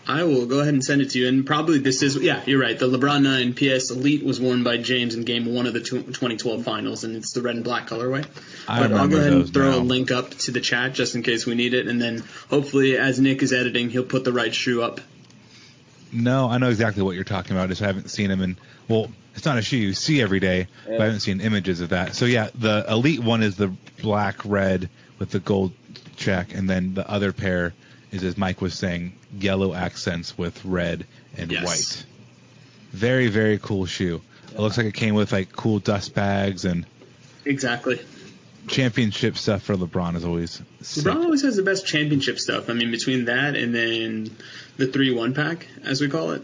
I 0.06 0.24
will 0.24 0.46
go 0.46 0.60
ahead 0.60 0.74
and 0.74 0.84
send 0.84 1.00
it 1.00 1.10
to 1.10 1.18
you, 1.20 1.28
and 1.28 1.46
probably 1.46 1.78
this 1.78 2.02
is 2.02 2.16
yeah, 2.16 2.42
you're 2.44 2.60
right. 2.60 2.76
The 2.76 2.88
LeBron 2.88 3.22
9 3.22 3.54
PS 3.54 3.90
Elite 3.90 4.24
was 4.24 4.40
worn 4.40 4.64
by 4.64 4.76
James 4.78 5.14
in 5.14 5.24
Game 5.24 5.46
One 5.54 5.66
of 5.66 5.74
the 5.74 5.80
2012 5.80 6.64
Finals, 6.64 7.04
and 7.04 7.14
it's 7.14 7.32
the 7.32 7.42
red 7.42 7.54
and 7.54 7.64
black 7.64 7.88
colorway. 7.88 8.26
I 8.66 8.80
but 8.80 8.92
I'll 8.92 9.06
go 9.06 9.18
ahead 9.18 9.32
and 9.32 9.52
throw 9.52 9.70
now. 9.70 9.78
a 9.78 9.80
link 9.80 10.10
up 10.10 10.30
to 10.30 10.50
the 10.50 10.60
chat 10.60 10.94
just 10.94 11.14
in 11.14 11.22
case 11.22 11.46
we 11.46 11.54
need 11.54 11.72
it, 11.72 11.86
and 11.86 12.02
then 12.02 12.24
hopefully 12.50 12.98
as 12.98 13.20
Nick 13.20 13.42
is 13.42 13.52
editing, 13.52 13.90
he'll 13.90 14.02
put 14.02 14.24
the 14.24 14.32
right 14.32 14.52
shoe 14.52 14.82
up. 14.82 15.00
No, 16.10 16.48
I 16.48 16.58
know 16.58 16.68
exactly 16.68 17.02
what 17.02 17.14
you're 17.14 17.24
talking 17.24 17.56
about. 17.56 17.68
Just 17.68 17.80
I 17.80 17.86
haven't 17.86 18.10
seen 18.10 18.28
them 18.28 18.42
in. 18.42 18.56
Well, 18.88 19.08
it's 19.34 19.44
not 19.44 19.56
a 19.56 19.62
shoe 19.62 19.76
you 19.76 19.94
see 19.94 20.20
every 20.20 20.40
day, 20.40 20.66
but 20.84 21.00
I 21.00 21.04
haven't 21.04 21.20
seen 21.20 21.40
images 21.40 21.80
of 21.80 21.90
that. 21.90 22.16
So 22.16 22.24
yeah, 22.24 22.50
the 22.56 22.84
elite 22.88 23.20
one 23.20 23.42
is 23.42 23.56
the 23.56 23.72
black, 24.02 24.44
red 24.44 24.90
with 25.20 25.30
the 25.30 25.38
gold 25.38 25.72
check, 26.16 26.54
and 26.54 26.68
then 26.68 26.94
the 26.94 27.08
other 27.08 27.32
pair 27.32 27.72
is, 28.12 28.22
as 28.22 28.36
Mike 28.36 28.60
was 28.60 28.74
saying, 28.74 29.12
yellow 29.38 29.74
accents 29.74 30.36
with 30.38 30.64
red 30.64 31.06
and 31.36 31.50
Yes. 31.50 31.64
white. 31.64 32.04
Very, 32.92 33.28
very 33.28 33.58
cool 33.58 33.86
shoe. 33.86 34.20
It 34.52 34.60
looks 34.60 34.76
like 34.76 34.86
it 34.86 34.94
came 34.94 35.14
with 35.14 35.32
like 35.32 35.50
cool 35.52 35.78
dust 35.78 36.14
bags 36.14 36.64
and 36.64 36.84
Exactly. 37.44 37.98
Championship 38.68 39.36
stuff 39.36 39.62
for 39.62 39.74
LeBron 39.76 40.16
is 40.16 40.24
always. 40.24 40.62
sick. 40.80 41.04
LeBron 41.04 41.24
always 41.24 41.42
has 41.42 41.56
the 41.56 41.62
best 41.62 41.86
championship 41.86 42.38
stuff. 42.38 42.68
I 42.70 42.74
mean, 42.74 42.90
between 42.90 43.26
that 43.26 43.56
and 43.56 43.74
then 43.74 44.30
the 44.76 44.86
three 44.86 45.12
one 45.12 45.34
pack, 45.34 45.66
as 45.84 46.00
we 46.00 46.08
call 46.08 46.30
it. 46.32 46.42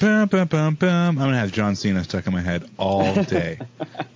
Bum, 0.00 0.28
bum, 0.28 0.48
bum, 0.48 0.74
bum. 0.74 0.88
I'm 0.90 1.16
gonna 1.16 1.38
have 1.38 1.52
John 1.52 1.74
Cena 1.76 2.04
stuck 2.04 2.26
in 2.26 2.32
my 2.32 2.40
head 2.42 2.68
all 2.78 3.14
day. 3.24 3.58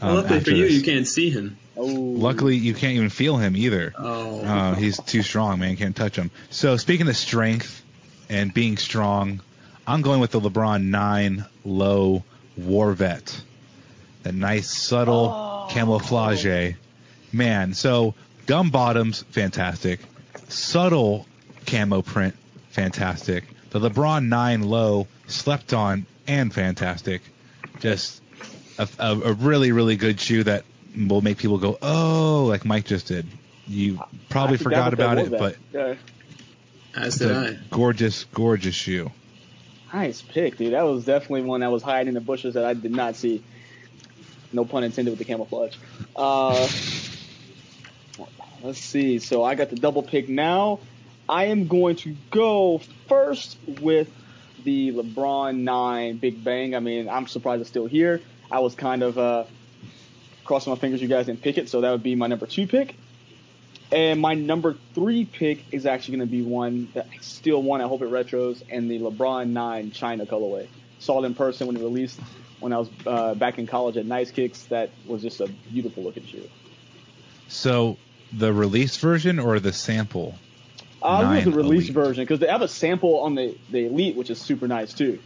um, 0.00 0.14
Luckily 0.16 0.40
for 0.40 0.50
you, 0.50 0.64
this. 0.64 0.72
you 0.74 0.82
can't 0.82 1.06
see 1.06 1.30
him. 1.30 1.56
Oh, 1.76 1.84
Luckily, 1.86 2.56
you 2.56 2.74
can't 2.74 2.94
even 2.96 3.08
feel 3.10 3.36
him 3.36 3.56
either. 3.56 3.94
Oh. 3.96 4.40
Uh, 4.40 4.74
he's 4.74 4.98
too 5.00 5.22
strong, 5.22 5.60
man. 5.60 5.76
Can't 5.76 5.94
touch 5.94 6.16
him. 6.16 6.30
So 6.50 6.76
speaking 6.76 7.08
of 7.08 7.16
strength 7.16 7.82
and 8.28 8.52
being 8.52 8.76
strong, 8.78 9.40
I'm 9.86 10.02
going 10.02 10.18
with 10.20 10.32
the 10.32 10.40
LeBron 10.40 10.82
9 10.84 11.44
low 11.64 12.24
war 12.56 12.92
vet. 12.94 13.40
That 14.24 14.34
nice 14.34 14.68
subtle 14.70 15.68
camouflage. 15.70 16.44
Man, 17.32 17.74
so 17.74 18.14
gum 18.46 18.70
bottoms, 18.70 19.22
fantastic. 19.30 20.00
Subtle 20.48 21.26
camo 21.66 22.02
print, 22.02 22.34
fantastic. 22.70 23.44
The 23.70 23.80
LeBron 23.80 24.28
9 24.28 24.62
low, 24.62 25.06
slept 25.26 25.74
on 25.74 26.06
and 26.26 26.52
fantastic. 26.52 27.22
Just 27.80 28.22
a, 28.78 28.88
a, 28.98 29.12
a 29.12 29.32
really, 29.34 29.72
really 29.72 29.96
good 29.96 30.20
shoe 30.20 30.42
that 30.44 30.64
will 30.96 31.20
make 31.20 31.38
people 31.38 31.58
go, 31.58 31.78
oh, 31.82 32.46
like 32.48 32.64
Mike 32.64 32.86
just 32.86 33.06
did. 33.06 33.26
You 33.66 34.00
probably 34.30 34.54
I 34.54 34.58
forgot 34.58 34.94
about 34.94 35.18
it, 35.18 35.30
but 35.30 35.56
Yeah. 35.72 35.94
As 36.96 37.16
did 37.16 37.30
a 37.30 37.50
I. 37.50 37.58
gorgeous, 37.70 38.24
gorgeous 38.32 38.74
shoe. 38.74 39.10
Nice 39.92 40.22
pick, 40.22 40.56
dude. 40.56 40.72
That 40.72 40.82
was 40.82 41.04
definitely 41.04 41.42
one 41.42 41.60
that 41.60 41.70
was 41.70 41.82
hiding 41.82 42.08
in 42.08 42.14
the 42.14 42.20
bushes 42.20 42.54
that 42.54 42.64
I 42.64 42.74
did 42.74 42.92
not 42.92 43.16
see. 43.16 43.42
No 44.52 44.64
pun 44.64 44.84
intended 44.84 45.10
with 45.10 45.18
the 45.18 45.24
camouflage. 45.26 45.76
Uh, 46.16 46.66
let's 48.62 48.78
see. 48.78 49.18
So 49.18 49.44
I 49.44 49.54
got 49.54 49.70
the 49.70 49.76
double 49.76 50.02
pick 50.02 50.28
now. 50.28 50.80
I 51.28 51.46
am 51.46 51.68
going 51.68 51.96
to 51.96 52.16
go 52.30 52.80
first 53.06 53.58
with 53.80 54.10
the 54.64 54.92
LeBron 54.92 55.58
9 55.58 56.16
Big 56.16 56.42
Bang. 56.42 56.74
I 56.74 56.80
mean, 56.80 57.08
I'm 57.08 57.26
surprised 57.26 57.60
it's 57.60 57.70
still 57.70 57.86
here. 57.86 58.20
I 58.50 58.60
was 58.60 58.74
kind 58.74 59.02
of 59.02 59.18
uh, 59.18 59.44
crossing 60.44 60.72
my 60.72 60.78
fingers 60.78 61.02
you 61.02 61.08
guys 61.08 61.26
didn't 61.26 61.42
pick 61.42 61.58
it, 61.58 61.68
so 61.68 61.82
that 61.82 61.90
would 61.90 62.02
be 62.02 62.14
my 62.14 62.26
number 62.26 62.46
two 62.46 62.66
pick. 62.66 62.94
And 63.90 64.20
my 64.20 64.34
number 64.34 64.76
three 64.94 65.24
pick 65.24 65.64
is 65.72 65.86
actually 65.86 66.18
going 66.18 66.28
to 66.28 66.32
be 66.32 66.42
one 66.42 66.88
that 66.94 67.06
I 67.12 67.18
still 67.20 67.62
want. 67.62 67.82
I 67.82 67.86
hope 67.86 68.02
it 68.02 68.10
retros 68.10 68.62
and 68.70 68.90
the 68.90 68.98
LeBron 68.98 69.48
9 69.48 69.90
China 69.92 70.26
colorway. 70.26 70.68
Saw 70.98 71.22
it 71.22 71.26
in 71.26 71.34
person 71.34 71.66
when 71.66 71.76
it 71.76 71.80
released 71.80 72.20
when 72.60 72.72
I 72.72 72.78
was 72.78 72.90
uh, 73.06 73.34
back 73.34 73.58
in 73.58 73.66
college 73.66 73.96
at 73.96 74.04
Nice 74.04 74.30
Kicks. 74.30 74.64
That 74.64 74.90
was 75.06 75.22
just 75.22 75.40
a 75.40 75.46
beautiful 75.70 76.02
looking 76.02 76.26
shoe. 76.26 76.48
So 77.48 77.96
the 78.32 78.52
release 78.52 78.96
version 78.96 79.38
or 79.38 79.60
the 79.60 79.72
sample? 79.72 80.34
Uh, 81.02 81.06
I 81.06 81.34
was 81.36 81.44
the 81.44 81.52
release 81.52 81.84
Elite. 81.84 81.94
version 81.94 82.24
because 82.24 82.40
they 82.40 82.48
have 82.48 82.62
a 82.62 82.68
sample 82.68 83.20
on 83.20 83.34
the 83.34 83.56
the 83.70 83.86
Elite, 83.86 84.16
which 84.16 84.30
is 84.30 84.40
super 84.40 84.66
nice 84.66 84.92
too. 84.92 85.18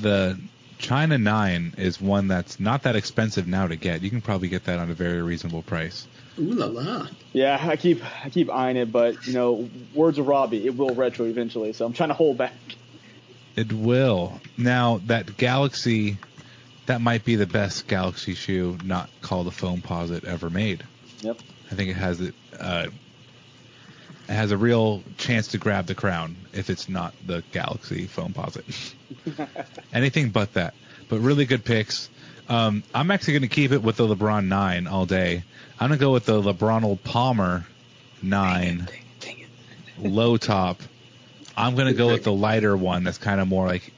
The 0.00 0.40
China 0.78 1.18
9 1.18 1.74
is 1.76 2.00
one 2.00 2.28
that's 2.28 2.58
not 2.58 2.84
that 2.84 2.96
expensive 2.96 3.46
now 3.46 3.66
to 3.66 3.76
get. 3.76 4.02
You 4.02 4.10
can 4.10 4.22
probably 4.22 4.48
get 4.48 4.64
that 4.64 4.78
on 4.78 4.90
a 4.90 4.94
very 4.94 5.20
reasonable 5.20 5.62
price. 5.62 6.06
Ooh 6.38 6.52
la 6.52 6.66
la. 6.66 7.06
Yeah, 7.32 7.58
I 7.60 7.76
keep 7.76 8.02
I 8.24 8.30
keep 8.30 8.50
eyeing 8.50 8.76
it, 8.76 8.90
but 8.90 9.26
you 9.26 9.34
know, 9.34 9.68
words 9.94 10.18
of 10.18 10.26
Robbie, 10.26 10.66
it 10.66 10.76
will 10.76 10.94
retro 10.94 11.26
eventually. 11.26 11.72
So 11.72 11.84
I'm 11.84 11.92
trying 11.92 12.08
to 12.08 12.14
hold 12.14 12.38
back. 12.38 12.54
It 13.56 13.72
will. 13.72 14.40
Now, 14.56 15.00
that 15.06 15.36
Galaxy, 15.36 16.18
that 16.86 17.00
might 17.00 17.24
be 17.24 17.36
the 17.36 17.46
best 17.46 17.86
Galaxy 17.88 18.34
shoe 18.34 18.78
not 18.84 19.10
called 19.20 19.48
a 19.48 19.50
Foamposite 19.50 20.24
ever 20.24 20.48
made. 20.50 20.84
Yep. 21.20 21.38
I 21.70 21.74
think 21.74 21.90
it 21.90 21.94
has 21.94 22.20
it. 22.20 22.34
Uh, 22.58 22.88
it 24.28 24.32
has 24.32 24.52
a 24.52 24.56
real 24.56 25.02
chance 25.18 25.48
to 25.48 25.58
grab 25.58 25.86
the 25.86 25.94
crown 25.94 26.36
if 26.52 26.70
it's 26.70 26.88
not 26.88 27.14
the 27.26 27.42
Galaxy 27.52 28.06
Foamposite. 28.06 28.94
Anything 29.92 30.30
but 30.30 30.54
that. 30.54 30.74
But 31.08 31.18
really 31.18 31.46
good 31.46 31.64
picks. 31.64 32.08
Um, 32.48 32.84
I'm 32.94 33.10
actually 33.10 33.34
going 33.34 33.42
to 33.42 33.48
keep 33.48 33.72
it 33.72 33.82
with 33.82 33.96
the 33.96 34.06
LeBron 34.06 34.46
9 34.46 34.86
all 34.86 35.06
day. 35.06 35.42
I'm 35.78 35.88
going 35.88 35.98
to 35.98 36.04
go 36.04 36.12
with 36.12 36.26
the 36.26 36.40
LeBron 36.40 37.02
Palmer 37.02 37.66
9 38.22 38.88
low 39.98 40.36
top. 40.36 40.80
I'm 41.56 41.74
going 41.74 41.88
to 41.88 41.94
go 41.94 42.08
with 42.08 42.24
the 42.24 42.32
lighter 42.48 42.76
one 42.76 43.04
that's 43.04 43.18
kind 43.18 43.40
of 43.40 43.48
more 43.48 43.66
like 43.66 43.92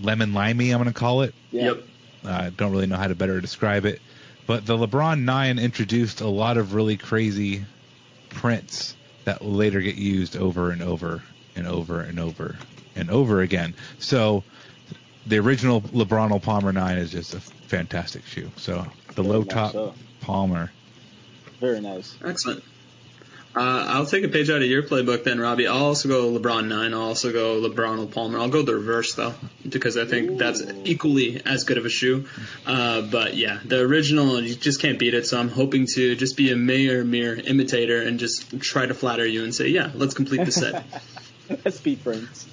lemon 0.00 0.34
limey, 0.34 0.70
I'm 0.70 0.80
going 0.80 0.92
to 0.92 0.98
call 0.98 1.22
it. 1.22 1.34
Yep. 1.50 1.82
I 2.24 2.50
don't 2.50 2.72
really 2.72 2.86
know 2.86 2.96
how 2.96 3.08
to 3.08 3.14
better 3.14 3.40
describe 3.40 3.84
it. 3.84 4.00
But 4.46 4.66
the 4.66 4.76
LeBron 4.76 5.22
9 5.22 5.58
introduced 5.58 6.20
a 6.20 6.28
lot 6.28 6.56
of 6.56 6.74
really 6.74 6.96
crazy 6.96 7.64
prints 8.30 8.96
that 9.24 9.42
will 9.42 9.52
later 9.52 9.80
get 9.80 9.94
used 9.94 10.36
over 10.36 10.70
and 10.70 10.82
over 10.82 11.22
and 11.54 11.66
over 11.66 12.00
and 12.00 12.18
over 12.18 12.56
and 12.96 13.10
over 13.10 13.40
again. 13.40 13.74
So 13.98 14.42
the 15.26 15.38
original 15.38 15.80
LeBron 15.80 16.42
Palmer 16.42 16.72
9 16.72 16.98
is 16.98 17.10
just 17.10 17.34
a 17.34 17.40
fantastic 17.40 18.24
shoe. 18.26 18.50
So 18.56 18.86
the 19.08 19.22
Very 19.22 19.28
low 19.28 19.38
much 19.40 19.48
top 19.48 19.72
so. 19.72 19.94
Palmer. 20.20 20.72
Very 21.60 21.80
nice. 21.80 22.16
Excellent. 22.24 22.64
Uh, 23.54 23.84
I'll 23.88 24.06
take 24.06 24.24
a 24.24 24.28
page 24.28 24.48
out 24.48 24.62
of 24.62 24.68
your 24.68 24.82
playbook 24.82 25.24
then, 25.24 25.38
Robbie. 25.38 25.66
I'll 25.66 25.84
also 25.84 26.08
go 26.08 26.30
LeBron 26.30 26.68
9. 26.68 26.94
I'll 26.94 27.00
also 27.00 27.32
go 27.32 27.60
LeBron 27.60 28.00
with 28.00 28.14
Palmer. 28.14 28.38
I'll 28.38 28.48
go 28.48 28.62
the 28.62 28.74
reverse, 28.74 29.14
though, 29.14 29.34
because 29.68 29.98
I 29.98 30.06
think 30.06 30.38
that's 30.38 30.62
equally 30.84 31.42
as 31.44 31.64
good 31.64 31.76
of 31.76 31.84
a 31.84 31.90
shoe. 31.90 32.26
Uh, 32.66 33.02
but 33.02 33.34
yeah, 33.36 33.58
the 33.64 33.80
original, 33.80 34.40
you 34.40 34.54
just 34.54 34.80
can't 34.80 34.98
beat 34.98 35.12
it, 35.12 35.26
so 35.26 35.38
I'm 35.38 35.50
hoping 35.50 35.86
to 35.94 36.16
just 36.16 36.38
be 36.38 36.50
a 36.50 36.56
mere, 36.56 37.04
mere 37.04 37.34
imitator 37.34 38.00
and 38.00 38.18
just 38.18 38.58
try 38.60 38.86
to 38.86 38.94
flatter 38.94 39.26
you 39.26 39.44
and 39.44 39.54
say, 39.54 39.68
yeah, 39.68 39.90
let's 39.94 40.14
complete 40.14 40.44
the 40.44 40.52
set. 40.52 40.84
Let's 41.64 41.80
be 41.80 41.96
friends. 41.96 42.46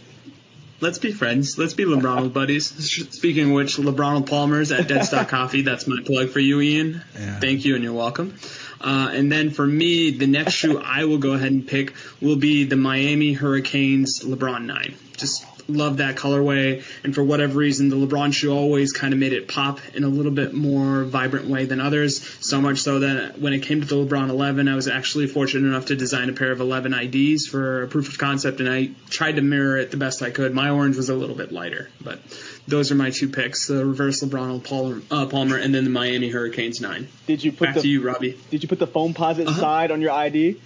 Let's 0.81 0.97
be 0.97 1.13
friends. 1.13 1.57
Let's 1.57 1.73
be 1.73 1.85
LeBron 1.85 2.33
buddies. 2.33 2.67
Speaking 3.11 3.49
of 3.49 3.51
which, 3.51 3.77
LeBron 3.77 4.27
Palmer's 4.27 4.71
at 4.73 4.87
Dead 4.89 5.05
Stock 5.05 5.29
Coffee. 5.29 5.61
That's 5.61 5.87
my 5.87 6.01
plug 6.03 6.29
for 6.29 6.39
you, 6.39 6.59
Ian. 6.59 7.01
Yeah. 7.17 7.39
Thank 7.39 7.63
you, 7.63 7.75
and 7.75 7.83
you're 7.83 7.93
welcome. 7.93 8.35
Uh, 8.81 9.09
and 9.11 9.31
then 9.31 9.49
for 9.49 9.65
me, 9.65 10.11
the 10.11 10.27
next 10.27 10.53
shoe 10.53 10.79
I 10.79 11.05
will 11.05 11.17
go 11.17 11.33
ahead 11.33 11.51
and 11.51 11.67
pick 11.67 11.93
will 12.21 12.37
be 12.37 12.63
the 12.63 12.77
Miami 12.77 13.33
Hurricanes 13.33 14.21
LeBron 14.21 14.65
9. 14.65 14.95
Just 15.17 15.45
love 15.69 15.97
that 15.97 16.15
colorway, 16.15 16.83
and 17.03 17.13
for 17.15 17.23
whatever 17.23 17.57
reason, 17.57 17.89
the 17.89 17.95
LeBron 17.95 18.33
shoe 18.33 18.51
always 18.51 18.91
kind 18.91 19.13
of 19.13 19.19
made 19.19 19.33
it 19.33 19.47
pop 19.47 19.79
in 19.93 20.03
a 20.03 20.07
little 20.07 20.31
bit 20.31 20.53
more 20.53 21.03
vibrant 21.03 21.47
way 21.47 21.65
than 21.65 21.79
others. 21.79 22.21
So 22.45 22.59
much 22.61 22.79
so 22.79 22.99
that 22.99 23.39
when 23.39 23.53
it 23.53 23.59
came 23.63 23.81
to 23.81 23.87
the 23.87 23.95
LeBron 23.95 24.29
11, 24.29 24.67
I 24.67 24.75
was 24.75 24.87
actually 24.87 25.27
fortunate 25.27 25.67
enough 25.67 25.85
to 25.87 25.95
design 25.95 26.29
a 26.29 26.33
pair 26.33 26.51
of 26.51 26.59
11 26.61 26.93
IDs 26.93 27.47
for 27.47 27.83
a 27.83 27.87
proof 27.87 28.09
of 28.09 28.17
concept, 28.17 28.59
and 28.59 28.69
I 28.69 28.89
tried 29.09 29.37
to 29.37 29.41
mirror 29.41 29.77
it 29.77 29.91
the 29.91 29.97
best 29.97 30.21
I 30.21 30.31
could. 30.31 30.53
My 30.53 30.69
orange 30.69 30.97
was 30.97 31.09
a 31.09 31.15
little 31.15 31.35
bit 31.35 31.51
lighter, 31.51 31.89
but 32.03 32.19
those 32.67 32.91
are 32.91 32.95
my 32.95 33.09
two 33.09 33.29
picks: 33.29 33.67
the 33.67 33.85
reverse 33.85 34.21
LeBron 34.23 34.63
Palmer, 34.63 35.01
uh, 35.11 35.25
Palmer 35.25 35.57
and 35.57 35.73
then 35.73 35.83
the 35.83 35.89
Miami 35.89 36.29
Hurricanes 36.29 36.81
9. 36.81 37.07
Did 37.27 37.43
you 37.43 37.51
put 37.51 37.65
Back 37.67 37.75
the 37.75 37.81
to 37.81 37.87
you, 37.87 38.01
Robbie. 38.01 38.37
Did 38.49 38.63
you 38.63 38.69
put 38.69 38.79
the 38.79 38.87
foam 38.87 39.13
posit 39.13 39.47
Uh-huh. 39.47 39.59
side 39.59 39.91
on 39.91 40.01
your 40.01 40.11
ID? 40.11 40.59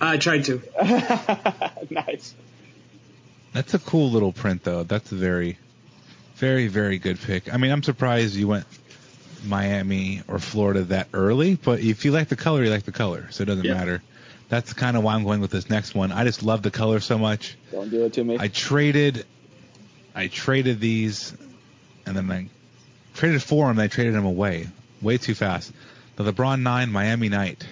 I 0.00 0.16
tried 0.16 0.44
to. 0.46 0.60
nice. 1.90 2.34
That's 3.52 3.74
a 3.74 3.78
cool 3.78 4.10
little 4.10 4.32
print, 4.32 4.64
though. 4.64 4.82
That's 4.82 5.12
a 5.12 5.14
very, 5.14 5.58
very, 6.36 6.68
very 6.68 6.98
good 6.98 7.20
pick. 7.20 7.52
I 7.52 7.56
mean, 7.58 7.70
I'm 7.70 7.82
surprised 7.82 8.34
you 8.34 8.48
went 8.48 8.64
Miami 9.44 10.22
or 10.28 10.38
Florida 10.38 10.82
that 10.84 11.08
early, 11.12 11.56
but 11.56 11.80
if 11.80 12.04
you 12.04 12.12
like 12.12 12.28
the 12.28 12.36
color, 12.36 12.62
you 12.64 12.70
like 12.70 12.84
the 12.84 12.92
color, 12.92 13.26
so 13.30 13.42
it 13.42 13.46
doesn't 13.46 13.64
Yeah. 13.64 13.74
matter. 13.74 14.02
That's 14.48 14.72
kind 14.72 14.96
of 14.96 15.02
why 15.02 15.14
I'm 15.14 15.24
going 15.24 15.40
with 15.40 15.50
this 15.50 15.68
next 15.70 15.94
one. 15.94 16.12
I 16.12 16.24
just 16.24 16.42
love 16.42 16.62
the 16.62 16.70
color 16.70 17.00
so 17.00 17.18
much. 17.18 17.56
Don't 17.70 17.90
do 17.90 18.04
it 18.04 18.12
to 18.14 18.24
me. 18.24 18.36
I 18.38 18.48
traded, 18.48 19.24
I 20.14 20.28
traded 20.28 20.78
these, 20.80 21.32
and 22.06 22.16
then 22.16 22.30
I 22.30 22.48
traded 23.14 23.42
for 23.42 23.66
them. 23.68 23.78
And 23.78 23.80
I 23.80 23.88
traded 23.88 24.14
them 24.14 24.26
away 24.26 24.68
way 25.00 25.18
too 25.18 25.34
fast. 25.34 25.72
The 26.16 26.30
LeBron 26.30 26.60
Nine 26.60 26.92
Miami 26.92 27.28
Night. 27.30 27.66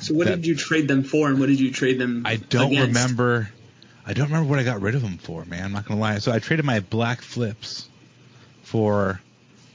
So 0.00 0.14
what 0.14 0.26
That- 0.28 0.36
did 0.36 0.46
you 0.46 0.54
trade 0.56 0.88
them 0.88 1.02
for, 1.02 1.28
and 1.28 1.38
what 1.38 1.46
did 1.48 1.60
you 1.60 1.70
trade 1.72 1.98
them? 1.98 2.22
I 2.24 2.36
don't 2.36 2.72
against? 2.72 2.88
remember. 2.88 3.50
I 4.06 4.12
don't 4.12 4.26
remember 4.26 4.48
what 4.48 4.58
I 4.58 4.62
got 4.62 4.80
rid 4.80 4.94
of 4.94 5.02
them 5.02 5.18
for, 5.18 5.44
man. 5.44 5.64
I'm 5.64 5.72
not 5.72 5.86
gonna 5.86 6.00
lie. 6.00 6.18
So 6.18 6.32
I 6.32 6.38
traded 6.38 6.64
my 6.64 6.80
black 6.80 7.20
flips 7.22 7.88
for 8.62 9.20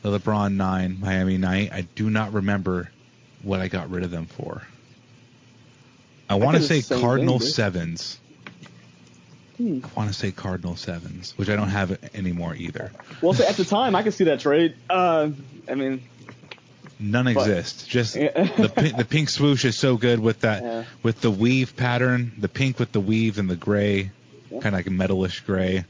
the 0.01 0.20
LeBron 0.20 0.55
Nine 0.55 1.00
Miami 1.00 1.38
Night. 1.38 1.72
I 1.72 1.82
do 1.82 2.10
not 2.10 2.34
remember 2.34 2.91
what 3.44 3.60
I 3.60 3.67
got 3.67 3.89
rid 3.89 4.03
of 4.03 4.12
them 4.12 4.25
for. 4.25 4.63
I 6.29 6.36
want 6.36 6.58
to 6.58 6.63
say 6.63 6.82
Cardinal 6.82 7.39
thing, 7.39 7.48
sevens. 7.50 8.20
Hmm. 9.58 9.79
I 9.84 9.88
want 9.96 10.10
to 10.10 10.13
say 10.13 10.32
Cardinal 10.32 10.75
sevens, 10.75 11.38
which 11.38 11.50
I 11.50 11.55
don't 11.55 11.70
have 11.70 11.98
anymore 12.13 12.55
either. 12.55 12.91
Well, 13.22 13.34
so 13.34 13.46
at 13.46 13.55
the 13.55 13.65
time, 13.65 13.96
I 13.96 14.03
could 14.03 14.13
see 14.13 14.25
that 14.25 14.39
trade. 14.39 14.75
Uh, 14.89 15.29
I 15.70 15.75
mean, 15.75 16.03
None 17.00 17.25
But- 17.34 17.38
exist. 17.50 17.90
Just 17.90 18.16
Yeah. 18.16 18.44
the 18.56 18.70
pink, 18.70 18.96
the 18.98 19.06
pink 19.10 19.30
swoosh 19.30 19.66
is 19.66 19.78
so 19.78 19.98
good 19.98 20.20
with 20.20 20.42
that 20.42 20.64
Yeah. 20.64 20.84
with 21.04 21.20
the 21.22 21.30
weave 21.32 21.75
pattern, 21.75 22.32
the 22.38 22.48
pink 22.48 22.80
with 22.80 22.92
the 22.94 23.02
weave 23.02 23.38
and 23.38 23.50
the 23.50 23.56
gray, 23.58 24.12
Yeah. 24.52 24.60
kind 24.62 24.68
of 24.68 24.74
like 24.80 24.88
a 24.88 24.90
metalish 24.92 25.46
gray. 25.46 25.84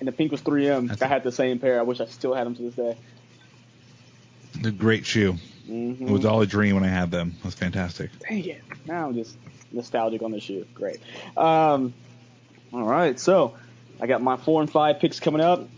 and 0.00 0.08
the 0.08 0.12
pink 0.12 0.32
was 0.32 0.40
3M. 0.42 0.88
That's- 0.88 1.02
I 1.02 1.06
had 1.12 1.22
the 1.22 1.30
same 1.30 1.58
pair. 1.60 1.78
I 1.78 1.82
wish 1.82 2.00
I 2.00 2.06
still 2.06 2.34
had 2.34 2.44
them 2.46 2.56
to 2.56 2.62
this 2.62 2.74
day. 2.74 2.96
The 4.60 4.70
great 4.72 5.06
shoe. 5.06 5.36
hmm 5.66 5.92
It 6.00 6.10
was 6.10 6.24
all 6.24 6.40
a 6.42 6.46
dream 6.46 6.74
when 6.74 6.84
I 6.84 6.88
had 6.88 7.10
them. 7.12 7.34
It 7.38 7.44
was 7.44 7.54
fantastic. 7.54 8.10
Dang 8.28 8.44
it. 8.44 8.62
Now 8.86 9.06
I'm 9.06 9.14
just 9.14 9.36
nostalgic 9.72 10.22
on 10.22 10.30
the 10.32 10.40
shoe. 10.40 10.66
Great. 10.74 10.98
Um, 11.36 11.94
all 12.72 12.82
right. 12.84 13.18
So 13.18 13.54
I 14.00 14.06
got 14.08 14.22
my 14.22 14.36
four 14.36 14.60
and 14.60 14.70
five 14.70 14.98
picks 15.00 15.20
coming 15.20 15.40
up. 15.40 15.68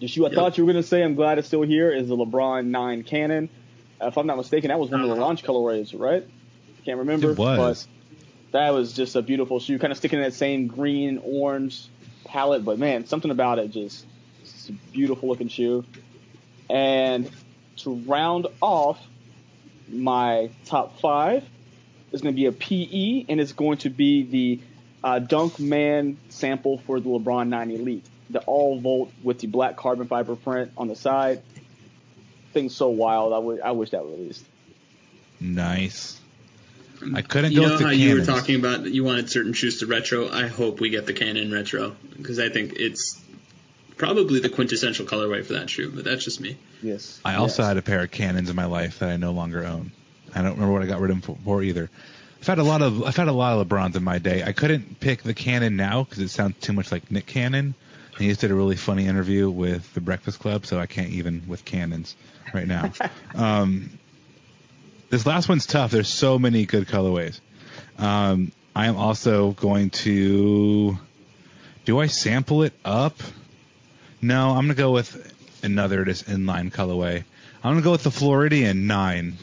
The 0.00 0.06
shoe 0.06 0.24
I 0.26 0.28
Yep. 0.28 0.34
thought 0.36 0.58
you 0.58 0.66
were 0.66 0.72
going 0.72 0.82
to 0.82 0.88
say, 0.88 1.02
I'm 1.02 1.14
glad 1.14 1.38
it's 1.38 1.48
still 1.48 1.62
here, 1.62 1.90
is 1.90 2.08
the 2.08 2.16
LeBron 2.16 2.66
9 2.66 3.02
Cannon. 3.04 3.48
If 4.02 4.18
I'm 4.18 4.26
not 4.26 4.36
mistaken, 4.36 4.68
that 4.68 4.78
was 4.78 4.90
one 4.90 5.00
of 5.00 5.08
the 5.08 5.14
launch 5.14 5.44
colorways, 5.44 5.98
right? 5.98 6.26
Can't 6.84 6.98
remember. 6.98 7.32
It 7.32 7.38
was. 7.38 7.86
But 8.50 8.58
that 8.58 8.70
was 8.70 8.92
just 8.92 9.16
a 9.16 9.22
beautiful 9.22 9.60
shoe, 9.60 9.78
kind 9.78 9.92
of 9.92 9.96
sticking 9.98 10.18
in 10.18 10.24
that 10.24 10.34
same 10.34 10.66
green, 10.66 11.20
orange 11.24 11.88
palette. 12.24 12.64
But 12.64 12.78
man, 12.78 13.06
something 13.06 13.30
about 13.30 13.58
it 13.58 13.70
just, 13.70 14.06
it's 14.42 14.68
a 14.68 14.72
beautiful 14.72 15.28
looking 15.28 15.48
shoe. 15.48 15.84
And 16.68 17.30
to 17.78 17.94
round 17.94 18.46
off 18.60 18.98
my 19.88 20.50
top 20.64 21.00
five 21.00 21.44
is 22.12 22.20
going 22.20 22.34
to 22.34 22.36
be 22.36 22.46
a 22.46 22.52
PE, 22.52 23.26
and 23.28 23.40
it's 23.40 23.52
going 23.52 23.78
to 23.78 23.90
be 23.90 24.22
the 24.22 24.60
uh, 25.04 25.18
Dunk 25.18 25.58
Man 25.58 26.18
sample 26.28 26.78
for 26.78 27.00
the 27.00 27.08
LeBron 27.08 27.48
9 27.48 27.70
Elite. 27.70 28.06
The 28.30 28.40
all 28.40 28.80
volt 28.80 29.12
with 29.22 29.40
the 29.40 29.46
black 29.46 29.76
carbon 29.76 30.06
fiber 30.06 30.36
print 30.36 30.72
on 30.76 30.88
the 30.88 30.96
side. 30.96 31.42
Thing's 32.52 32.74
so 32.74 32.88
wild. 32.88 33.32
I 33.32 33.38
would 33.38 33.60
I 33.60 33.70
wish 33.72 33.90
that 33.90 34.04
released. 34.04 34.44
Nice. 35.40 36.18
I 37.14 37.22
couldn't 37.22 37.50
You 37.52 37.60
go 37.60 37.66
know 37.66 37.72
with 37.72 37.78
the 37.80 37.84
how 37.86 37.90
you 37.90 38.14
were 38.20 38.24
talking 38.24 38.54
about 38.56 38.84
that 38.84 38.92
you 38.92 39.02
wanted 39.02 39.28
certain 39.28 39.54
shoes 39.54 39.80
to 39.80 39.86
retro. 39.86 40.28
I 40.30 40.46
hope 40.46 40.78
we 40.80 40.90
get 40.90 41.04
the 41.06 41.12
Cannon 41.12 41.50
retro 41.50 41.96
because 42.16 42.38
I 42.38 42.48
think 42.48 42.74
it's 42.76 43.20
probably 43.96 44.38
the 44.38 44.48
quintessential 44.48 45.04
colorway 45.04 45.44
for 45.44 45.54
that 45.54 45.68
shoe. 45.68 45.90
But 45.90 46.04
that's 46.04 46.24
just 46.24 46.40
me. 46.40 46.56
Yes. 46.82 47.20
I 47.24 47.34
also 47.36 47.62
Yes. 47.62 47.68
had 47.68 47.76
a 47.76 47.82
pair 47.82 48.02
of 48.02 48.10
cannons 48.12 48.50
in 48.50 48.56
my 48.56 48.66
life 48.66 49.00
that 49.00 49.08
I 49.08 49.16
no 49.16 49.32
longer 49.32 49.64
own. 49.64 49.90
I 50.34 50.42
don't 50.42 50.52
remember 50.52 50.72
what 50.72 50.82
I 50.82 50.86
got 50.86 51.00
rid 51.00 51.10
of 51.10 51.22
them 51.22 51.36
for, 51.36 51.38
for 51.44 51.62
either. 51.62 51.90
I've 52.40 52.46
had 52.46 52.58
a 52.58 52.64
lot 52.64 52.82
of 52.82 53.02
I've 53.02 53.16
had 53.16 53.28
a 53.28 53.32
lot 53.32 53.58
of 53.58 53.66
LeBrons 53.68 53.96
in 53.96 54.04
my 54.04 54.18
day. 54.18 54.44
I 54.44 54.52
couldn't 54.52 55.00
pick 55.00 55.22
the 55.24 55.34
Cannon 55.34 55.76
now 55.76 56.04
because 56.04 56.20
it 56.20 56.28
sounds 56.28 56.54
too 56.60 56.72
much 56.72 56.92
like 56.92 57.10
Nick 57.10 57.26
Cannon. 57.26 57.74
He 58.18 58.28
just 58.28 58.40
did 58.40 58.50
a 58.50 58.54
really 58.54 58.76
funny 58.76 59.06
interview 59.06 59.48
with 59.48 59.92
the 59.94 60.00
Breakfast 60.00 60.38
Club, 60.38 60.66
so 60.66 60.78
I 60.78 60.86
can't 60.86 61.10
even 61.10 61.42
with 61.46 61.64
cannons 61.64 62.14
right 62.52 62.66
now. 62.66 62.92
um, 63.34 63.98
this 65.10 65.26
last 65.26 65.48
one's 65.48 65.66
tough. 65.66 65.90
There's 65.90 66.08
so 66.08 66.38
many 66.38 66.66
good 66.66 66.88
colorways. 66.88 67.40
Um, 67.98 68.52
I 68.74 68.86
am 68.86 68.96
also 68.96 69.52
going 69.52 69.90
to. 69.90 70.98
Do 71.84 72.00
I 72.00 72.06
sample 72.06 72.62
it 72.62 72.74
up? 72.84 73.16
No, 74.20 74.50
I'm 74.50 74.64
gonna 74.64 74.74
go 74.74 74.92
with 74.92 75.34
another 75.62 76.04
just 76.04 76.26
inline 76.26 76.72
colorway. 76.72 77.24
I'm 77.64 77.72
gonna 77.72 77.82
go 77.82 77.92
with 77.92 78.04
the 78.04 78.10
Floridian 78.10 78.86
nine. 78.86 79.36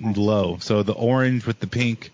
low. 0.00 0.58
So 0.60 0.82
the 0.82 0.92
orange 0.92 1.46
with 1.46 1.60
the 1.60 1.66
pink. 1.66 2.10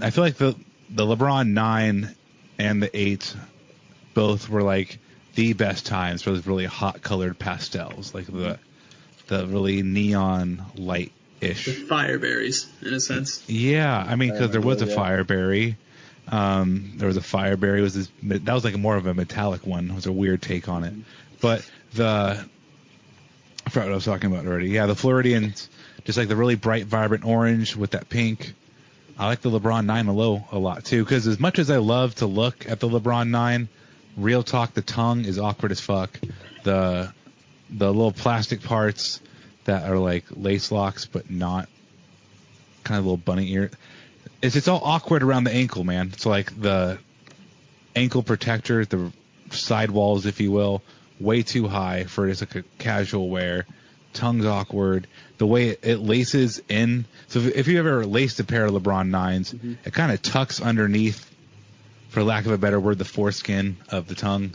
I 0.00 0.10
feel 0.10 0.24
like 0.24 0.36
the 0.36 0.54
the 0.90 1.04
LeBron 1.04 1.48
nine 1.48 2.14
and 2.58 2.82
the 2.82 2.96
eight 2.96 3.34
both 4.14 4.48
were 4.48 4.62
like 4.62 4.98
the 5.34 5.52
best 5.52 5.86
times 5.86 6.22
for 6.22 6.30
those 6.30 6.46
really 6.46 6.64
hot 6.64 7.02
colored 7.02 7.38
pastels, 7.38 8.14
like 8.14 8.26
the 8.26 8.58
the 9.26 9.46
really 9.46 9.82
neon 9.82 10.64
light 10.76 11.12
ish. 11.40 11.66
Fireberries, 11.66 12.66
in 12.82 12.94
a 12.94 13.00
sense. 13.00 13.48
Yeah, 13.48 13.96
I 13.96 14.16
mean, 14.16 14.32
because 14.32 14.50
there 14.50 14.60
was 14.60 14.82
a 14.82 14.86
yeah. 14.86 14.94
Fireberry. 14.94 15.76
Um, 16.28 16.92
there 16.96 17.06
was 17.06 17.18
a 17.18 17.20
Fireberry. 17.20 17.82
Was 17.82 17.94
this, 17.94 18.10
that 18.22 18.54
was 18.54 18.64
like 18.64 18.76
more 18.76 18.96
of 18.96 19.06
a 19.06 19.14
metallic 19.14 19.66
one? 19.66 19.90
It 19.90 19.94
was 19.94 20.06
a 20.06 20.12
weird 20.12 20.40
take 20.40 20.68
on 20.68 20.84
it. 20.84 20.94
But 21.40 21.68
the 21.92 22.44
I 23.66 23.70
forgot 23.70 23.86
what 23.86 23.92
I 23.92 23.94
was 23.94 24.04
talking 24.04 24.32
about 24.32 24.46
already. 24.46 24.68
Yeah, 24.68 24.86
the 24.86 24.94
Floridians, 24.94 25.68
just 26.04 26.18
like 26.18 26.28
the 26.28 26.36
really 26.36 26.54
bright, 26.54 26.86
vibrant 26.86 27.24
orange 27.24 27.76
with 27.76 27.92
that 27.92 28.08
pink. 28.08 28.54
I 29.18 29.26
like 29.26 29.40
the 29.40 29.50
LeBron 29.50 29.86
nine 29.86 30.06
low 30.06 30.44
a 30.50 30.58
lot 30.58 30.84
too, 30.84 31.04
because 31.04 31.26
as 31.26 31.38
much 31.38 31.58
as 31.58 31.70
I 31.70 31.76
love 31.78 32.16
to 32.16 32.26
look 32.26 32.68
at 32.68 32.80
the 32.80 32.88
LeBron 32.88 33.28
nine, 33.28 33.68
real 34.16 34.42
talk, 34.42 34.74
the 34.74 34.82
tongue 34.82 35.24
is 35.24 35.38
awkward 35.38 35.72
as 35.72 35.80
fuck. 35.80 36.18
The 36.62 37.12
the 37.70 37.86
little 37.86 38.12
plastic 38.12 38.62
parts 38.62 39.20
that 39.64 39.90
are 39.90 39.98
like 39.98 40.24
lace 40.30 40.70
locks, 40.70 41.06
but 41.06 41.30
not 41.30 41.68
kind 42.84 42.98
of 42.98 43.04
little 43.04 43.16
bunny 43.16 43.50
ear. 43.52 43.70
It's 44.42 44.56
it's 44.56 44.68
all 44.68 44.80
awkward 44.82 45.22
around 45.22 45.44
the 45.44 45.52
ankle, 45.52 45.84
man. 45.84 46.10
It's 46.12 46.26
like 46.26 46.58
the 46.60 46.98
ankle 47.96 48.22
protector, 48.22 48.84
the 48.84 49.12
sidewalls, 49.50 50.26
if 50.26 50.40
you 50.40 50.52
will, 50.52 50.82
way 51.20 51.42
too 51.42 51.68
high 51.68 52.04
for 52.04 52.28
just 52.28 52.42
like 52.42 52.54
a 52.56 52.62
casual 52.78 53.28
wear. 53.28 53.66
Tongue's 54.12 54.46
awkward. 54.46 55.06
The 55.38 55.46
way 55.46 55.70
it, 55.70 55.80
it 55.82 55.96
laces 55.98 56.62
in. 56.68 57.06
So 57.28 57.40
if, 57.40 57.56
if 57.56 57.68
you 57.68 57.78
ever 57.78 58.06
laced 58.06 58.38
a 58.40 58.44
pair 58.44 58.66
of 58.66 58.72
LeBron 58.72 59.10
9s 59.10 59.54
mm-hmm. 59.54 59.72
it 59.84 59.92
kind 59.92 60.12
of 60.12 60.22
tucks 60.22 60.60
underneath, 60.60 61.30
for 62.14 62.22
lack 62.22 62.46
of 62.46 62.52
a 62.52 62.58
better 62.58 62.78
word, 62.78 62.96
the 62.96 63.04
foreskin 63.04 63.76
of 63.88 64.06
the 64.06 64.14
tongue. 64.14 64.54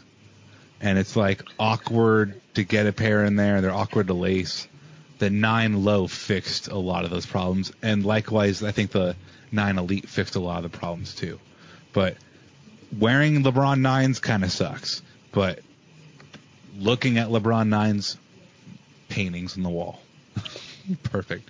And 0.79 0.97
it's 0.97 1.17
like 1.17 1.43
awkward 1.59 2.39
to 2.53 2.63
get 2.63 2.87
a 2.87 2.93
pair 2.93 3.25
in 3.25 3.35
there. 3.35 3.57
And 3.57 3.65
they're 3.65 3.73
awkward 3.73 4.07
to 4.07 4.13
lace. 4.13 4.65
The 5.17 5.29
9 5.29 5.83
low 5.83 6.07
fixed 6.07 6.69
a 6.69 6.77
lot 6.77 7.03
of 7.03 7.11
those 7.11 7.25
problems. 7.25 7.73
And 7.81 8.05
likewise, 8.05 8.63
I 8.63 8.71
think 8.71 8.91
the 8.91 9.17
9 9.51 9.77
elite 9.77 10.07
fixed 10.07 10.37
a 10.37 10.39
lot 10.39 10.63
of 10.63 10.71
the 10.71 10.77
problems 10.77 11.13
too. 11.13 11.37
But 11.91 12.15
wearing 12.97 13.43
LeBron 13.43 13.81
9s 13.81 14.21
kind 14.21 14.45
of 14.45 14.53
sucks. 14.53 15.01
But 15.33 15.59
looking 16.77 17.17
at 17.17 17.27
LeBron 17.27 17.67
9s, 17.67 18.15
paintings 19.09 19.57
on 19.57 19.63
the 19.63 19.69
wall. 19.69 19.99
Perfect. 21.03 21.49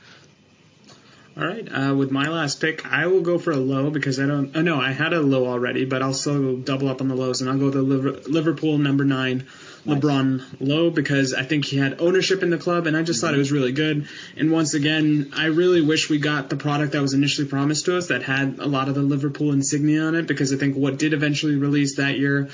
All 1.39 1.47
right. 1.47 1.65
Uh, 1.71 1.95
with 1.95 2.11
my 2.11 2.27
last 2.27 2.59
pick, 2.59 2.85
I 2.85 3.07
will 3.07 3.21
go 3.21 3.39
for 3.39 3.51
a 3.51 3.57
low 3.57 3.91
because 3.91 4.19
I 4.19 4.25
don't. 4.25 4.51
Oh 4.57 4.61
no, 4.61 4.77
I 4.77 4.91
had 4.91 5.13
a 5.13 5.21
low 5.21 5.47
already, 5.47 5.85
but 5.85 6.01
I'll 6.01 6.13
still 6.13 6.57
double 6.57 6.89
up 6.89 6.99
on 6.99 7.07
the 7.07 7.15
lows, 7.15 7.39
and 7.39 7.49
I'll 7.49 7.57
go 7.57 7.69
the 7.69 7.81
Liverpool 7.81 8.77
number 8.77 9.05
nine, 9.05 9.47
LeBron 9.85 10.57
low 10.59 10.89
because 10.89 11.33
I 11.33 11.43
think 11.43 11.63
he 11.63 11.77
had 11.77 12.01
ownership 12.01 12.43
in 12.43 12.49
the 12.49 12.57
club, 12.57 12.87
and 12.87 12.97
I 12.97 13.03
just 13.03 13.21
thought 13.21 13.33
it 13.33 13.37
was 13.37 13.53
really 13.53 13.71
good. 13.71 14.09
And 14.35 14.51
once 14.51 14.73
again, 14.73 15.31
I 15.33 15.45
really 15.45 15.81
wish 15.81 16.09
we 16.09 16.17
got 16.17 16.49
the 16.49 16.57
product 16.57 16.91
that 16.91 17.01
was 17.01 17.13
initially 17.13 17.47
promised 17.47 17.85
to 17.85 17.97
us 17.97 18.07
that 18.07 18.21
had 18.21 18.59
a 18.59 18.67
lot 18.67 18.89
of 18.89 18.95
the 18.95 19.01
Liverpool 19.01 19.53
insignia 19.53 20.03
on 20.03 20.15
it, 20.15 20.27
because 20.27 20.51
I 20.51 20.57
think 20.57 20.75
what 20.75 20.97
did 20.99 21.13
eventually 21.13 21.55
release 21.55 21.95
that 21.95 22.17
year 22.17 22.49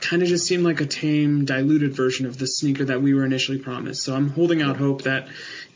kind 0.00 0.22
of 0.22 0.28
just 0.28 0.46
seemed 0.46 0.64
like 0.64 0.80
a 0.80 0.86
tame, 0.86 1.44
diluted 1.44 1.94
version 1.94 2.26
of 2.26 2.38
the 2.38 2.46
sneaker 2.46 2.84
that 2.86 3.02
we 3.02 3.14
were 3.14 3.24
initially 3.24 3.58
promised. 3.58 4.02
So 4.02 4.14
I'm 4.14 4.30
holding 4.30 4.62
out 4.62 4.76
hope 4.76 5.02
that 5.02 5.28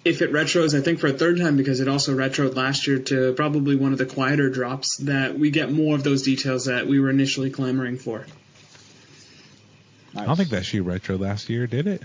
if 0.05 0.21
it 0.23 0.33
retros, 0.33 0.77
I 0.79 0.83
think 0.83 0.99
for 1.01 1.07
a 1.07 1.13
third 1.13 1.39
time 1.39 1.57
because 1.57 1.81
it 1.81 1.89
also 1.89 2.15
retroed 2.15 2.55
last 2.57 2.87
year 2.87 2.99
to 2.99 3.33
probably 3.35 3.77
one 3.77 3.93
of 3.93 3.99
the 3.99 4.07
quieter 4.07 4.51
drops, 4.51 4.99
that 4.99 5.39
we 5.39 5.51
get 5.51 5.73
more 5.73 5.95
of 5.95 6.03
those 6.05 6.23
details 6.23 6.67
that 6.67 6.87
we 6.87 7.01
were 7.01 7.11
initially 7.11 7.51
clamoring 7.51 7.99
for. 7.99 8.27
I 10.17 10.27
don't 10.27 10.37
think 10.37 10.51
that 10.51 10.65
shoe 10.65 10.83
retro 10.83 11.17
last 11.19 11.49
year, 11.49 11.67
did 11.67 11.87
it? 11.87 12.03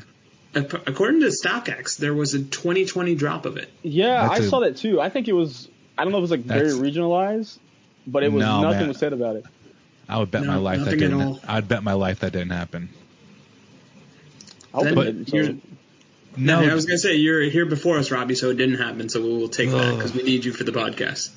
According 0.55 1.21
to 1.21 1.27
StockX, 1.27 1.97
there 1.97 2.13
was 2.13 2.33
a 2.33 2.39
2020 2.39 3.13
drop 3.15 3.45
of 3.45 3.57
it. 3.57 3.69
Yeah, 3.83 4.27
That's 4.27 4.41
I 4.41 4.43
a- 4.45 4.47
saw 4.49 4.59
that 4.61 4.77
too. 4.77 4.99
I 4.99 5.09
think 5.09 5.27
it 5.27 5.33
was. 5.33 5.67
I 5.97 6.03
don't 6.03 6.11
know 6.11 6.17
if 6.17 6.21
it 6.21 6.23
was 6.23 6.31
like 6.31 6.39
very 6.41 6.69
regionalized, 6.71 7.59
but 8.07 8.23
it 8.23 8.31
was 8.31 8.41
No, 8.41 8.61
nothing 8.61 8.79
man. 8.79 8.87
was 8.87 8.97
said 8.97 9.13
about 9.13 9.35
it. 9.35 9.45
I 10.09 10.17
would 10.19 10.31
bet 10.31 10.41
No, 10.43 10.47
my 10.53 10.57
life 10.57 10.83
that 10.85 10.97
didn't. 10.97 11.39
I'd 11.47 11.67
bet 11.67 11.83
my 11.83 11.93
life 11.93 12.19
that 12.21 12.31
didn't 12.33 12.49
happen. 12.51 12.89
I 14.73 14.77
hope 14.77 14.95
Then 14.95 15.25
so- 15.27 15.35
you're- 15.35 15.57
No, 16.37 16.61
I 16.61 16.73
was 16.73 16.85
gonna 16.85 16.97
say 16.99 17.15
you're 17.15 17.41
here 17.43 17.65
before 17.65 17.97
us, 17.97 18.11
Robbie, 18.11 18.35
so 18.35 18.49
it 18.49 18.57
didn't 18.57 18.77
happen. 18.77 19.09
So 19.09 19.21
we 19.21 19.29
will 19.29 19.49
take 19.49 19.71
that 19.71 19.95
because 19.95 20.13
we 20.13 20.23
need 20.23 20.45
you 20.45 20.53
for 20.53 20.63
the 20.63 20.71
podcast. 20.71 21.29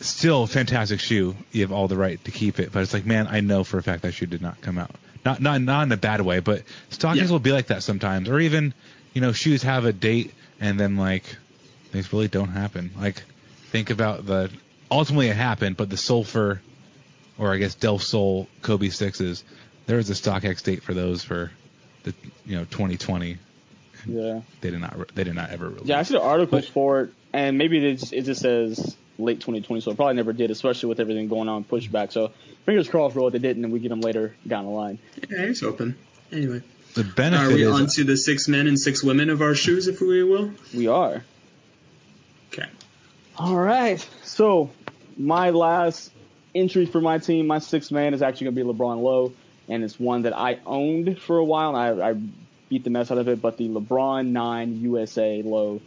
still 0.00 0.46
fantastic 0.46 1.00
shoe. 1.00 1.34
You 1.50 1.62
have 1.62 1.72
all 1.72 1.88
the 1.88 1.96
right 1.96 2.22
to 2.24 2.30
keep 2.30 2.60
it, 2.60 2.70
but 2.70 2.82
it's 2.84 2.94
like, 2.94 3.04
man, 3.04 3.26
I 3.28 3.40
know 3.40 3.64
for 3.64 3.78
a 3.78 3.82
fact 3.82 4.02
that 4.02 4.12
shoe 4.12 4.26
did 4.26 4.40
not 4.40 4.60
come 4.60 4.78
out. 4.78 4.92
Not 5.24 5.42
not 5.42 5.60
not 5.60 5.82
in 5.82 5.90
a 5.92 5.96
bad 5.96 6.20
way, 6.20 6.38
but 6.38 6.62
StockX 6.92 7.16
Yeah. 7.16 7.26
will 7.30 7.40
be 7.40 7.50
like 7.50 7.66
that 7.66 7.82
sometimes, 7.82 8.28
or 8.28 8.38
even 8.38 8.72
you 9.12 9.20
know 9.20 9.32
shoes 9.32 9.64
have 9.64 9.84
a 9.86 9.92
date 9.92 10.32
and 10.60 10.78
then 10.78 10.96
like 10.96 11.24
things 11.90 12.12
really 12.12 12.28
don't 12.28 12.50
happen. 12.50 12.92
Like 12.96 13.22
think 13.72 13.90
about 13.90 14.24
the 14.24 14.50
ultimately 14.90 15.28
it 15.28 15.36
happened, 15.36 15.76
but 15.76 15.90
the 15.90 15.96
sulfur 15.96 16.62
or 17.38 17.52
I 17.52 17.56
guess 17.58 17.74
Del 17.74 17.98
Sol 17.98 18.48
Kobe 18.62 18.88
sixes, 18.88 19.44
there 19.86 19.96
was 19.96 20.10
a 20.10 20.14
StockX 20.14 20.62
date 20.62 20.82
for 20.82 20.94
those 20.94 21.22
for 21.24 21.50
the 22.04 22.14
you 22.44 22.56
know 22.56 22.64
2020. 22.64 23.38
yeah. 24.06 24.40
They 24.60 24.70
did 24.70 24.80
not 24.80 24.98
re- 24.98 25.04
they 25.14 25.24
did 25.24 25.34
not 25.34 25.50
ever 25.50 25.68
release. 25.68 25.86
Yeah, 25.86 25.98
I 25.98 26.02
see 26.02 26.14
the 26.14 26.22
articles 26.22 26.66
But- 26.66 26.72
for 26.72 27.00
it, 27.02 27.10
and 27.32 27.58
maybe 27.58 27.78
it 27.84 27.96
just, 27.98 28.12
it 28.12 28.24
just 28.24 28.40
says 28.40 28.96
late 29.18 29.40
2020, 29.40 29.80
so 29.80 29.90
it 29.90 29.96
probably 29.96 30.14
never 30.14 30.32
did, 30.32 30.50
especially 30.50 30.88
with 30.88 31.00
everything 31.00 31.28
going 31.28 31.48
on 31.48 31.64
pushback. 31.64 32.12
So 32.12 32.30
fingers 32.66 32.88
crossed 32.88 33.14
for 33.14 33.20
what 33.22 33.32
they 33.32 33.38
didn't, 33.40 33.64
and 33.64 33.72
we 33.72 33.80
get 33.80 33.88
them 33.88 34.00
later 34.00 34.34
down 34.46 34.64
the 34.64 34.70
line. 34.70 34.98
Yeah, 35.28 35.46
he's 35.46 35.62
open. 35.62 35.96
Anyway, 36.30 36.62
the 36.94 37.02
benefit 37.04 37.50
are 37.50 37.54
we 37.54 37.62
is 37.62 37.68
on 37.72 37.86
to 37.88 38.04
the 38.04 38.16
six 38.16 38.46
men 38.48 38.66
and 38.68 38.78
six 38.78 39.02
women 39.02 39.28
of 39.30 39.42
our 39.42 39.54
shoes, 39.54 39.88
if 39.88 40.00
we 40.00 40.22
will? 40.22 40.52
We 40.74 40.86
are. 40.86 41.24
Okay. 42.52 42.68
All 43.36 43.56
right. 43.56 44.06
So 44.22 44.70
my 45.16 45.50
last 45.50 46.12
entry 46.54 46.86
for 46.86 47.00
my 47.00 47.18
team, 47.18 47.46
my 47.46 47.58
sixth 47.58 47.90
man, 47.92 48.14
is 48.14 48.22
actually 48.22 48.46
going 48.50 48.56
to 48.56 48.64
be 48.64 48.78
LeBron 48.78 49.02
Low, 49.02 49.32
and 49.68 49.84
it's 49.84 49.98
one 49.98 50.22
that 50.22 50.36
I 50.36 50.58
owned 50.66 51.18
for 51.20 51.38
a 51.38 51.44
while, 51.44 51.76
and 51.76 52.02
I, 52.02 52.10
I 52.10 52.14
beat 52.68 52.84
the 52.84 52.90
mess 52.90 53.10
out 53.10 53.18
of 53.18 53.28
it. 53.28 53.40
But 53.40 53.56
the 53.56 53.68
LeBron 53.68 54.28
Nine 54.28 54.80
USA 54.82 55.42
Low, 55.42 55.80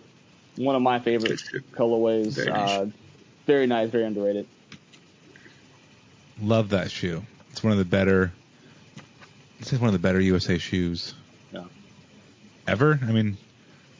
one 0.57 0.75
of 0.75 0.81
my 0.81 0.99
favorite 0.99 1.39
colorways. 1.73 2.35
Very 2.35 2.47
nice. 2.49 2.69
uh, 2.69 2.85
very 3.47 3.67
nice, 3.67 3.89
very 3.89 4.05
underrated. 4.05 4.47
Love 6.41 6.69
that 6.69 6.89
shoe. 6.91 7.23
It's 7.51 7.63
one 7.63 7.71
of 7.71 7.77
the 7.79 7.85
better. 7.85 8.31
This 9.59 9.73
is 9.73 9.79
one 9.79 9.87
of 9.89 9.93
the 9.93 9.99
better 9.99 10.19
USA 10.19 10.57
shoes 10.57 11.13
Yeah. 11.53 11.65
ever. 12.67 12.99
I 13.01 13.11
mean, 13.11 13.37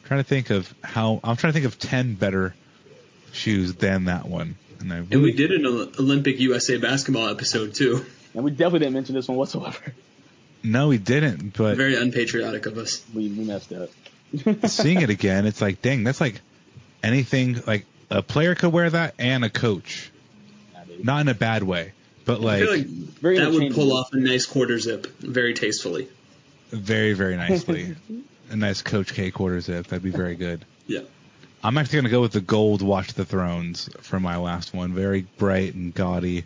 trying 0.04 0.20
to 0.20 0.24
think 0.28 0.50
of 0.50 0.72
how 0.82 1.20
I'm 1.22 1.36
trying 1.36 1.52
to 1.52 1.60
think 1.60 1.66
of 1.66 1.78
ten 1.78 2.14
better 2.14 2.54
shoes 3.32 3.74
than 3.74 4.06
that 4.06 4.26
one. 4.26 4.56
And 4.82 4.92
I 4.92 4.96
really, 4.98 5.08
And 5.12 5.22
we 5.22 5.32
did 5.32 5.52
an 5.52 5.66
Olympic 5.66 6.38
USA 6.40 6.76
basketball 6.76 7.28
episode 7.28 7.74
too. 7.74 8.04
And 8.34 8.44
we 8.44 8.50
definitely 8.50 8.78
didn't 8.78 8.94
mention 8.94 9.14
this 9.14 9.28
one 9.28 9.36
whatsoever. 9.36 9.92
no, 10.62 10.88
we 10.88 10.96
didn't. 10.96 11.54
But 11.54 11.76
Very 11.76 11.96
unpatriotic 11.96 12.64
of 12.64 12.78
us. 12.78 13.04
We, 13.14 13.28
we 13.28 13.44
messed 13.44 13.70
up. 13.74 13.90
seeing 14.70 15.02
it 15.02 15.10
again, 15.10 15.44
it's 15.44 15.60
like, 15.60 15.82
dang, 15.82 16.02
that's 16.02 16.18
like 16.18 16.40
anything. 17.02 17.60
Like 17.66 17.84
a 18.10 18.22
player 18.22 18.54
could 18.54 18.72
wear 18.72 18.88
that, 18.88 19.14
and 19.18 19.44
a 19.44 19.50
coach, 19.50 20.10
Nah, 20.72 20.80
not 21.02 21.20
in 21.20 21.28
a 21.28 21.34
bad 21.34 21.62
way, 21.62 21.92
but 22.24 22.40
I 22.40 22.44
like 22.44 22.62
feel 22.62 22.70
like 22.70 22.86
Very 22.86 23.38
that 23.38 23.50
would 23.50 23.74
pull 23.74 23.94
off 23.94 24.14
a 24.14 24.16
nice 24.16 24.46
quarter 24.46 24.78
zip 24.78 25.06
very 25.18 25.52
tastefully. 25.52 26.08
very, 26.70 27.12
very 27.12 27.36
nicely. 27.36 27.94
a 28.50 28.56
nice 28.56 28.80
Coach 28.80 29.12
K 29.12 29.30
quarter 29.30 29.60
zip. 29.60 29.88
That'd 29.88 30.02
be 30.02 30.10
very 30.10 30.36
good. 30.36 30.64
Yeah. 30.86 31.00
I'm 31.64 31.78
actually 31.78 31.96
going 31.96 32.04
to 32.06 32.10
go 32.10 32.20
with 32.20 32.32
the 32.32 32.40
gold 32.40 32.82
Watch 32.82 33.14
the 33.14 33.24
Thrones 33.24 33.88
for 34.00 34.18
my 34.18 34.36
last 34.36 34.74
one. 34.74 34.92
Very 34.94 35.26
bright 35.38 35.74
and 35.74 35.94
gaudy. 35.94 36.44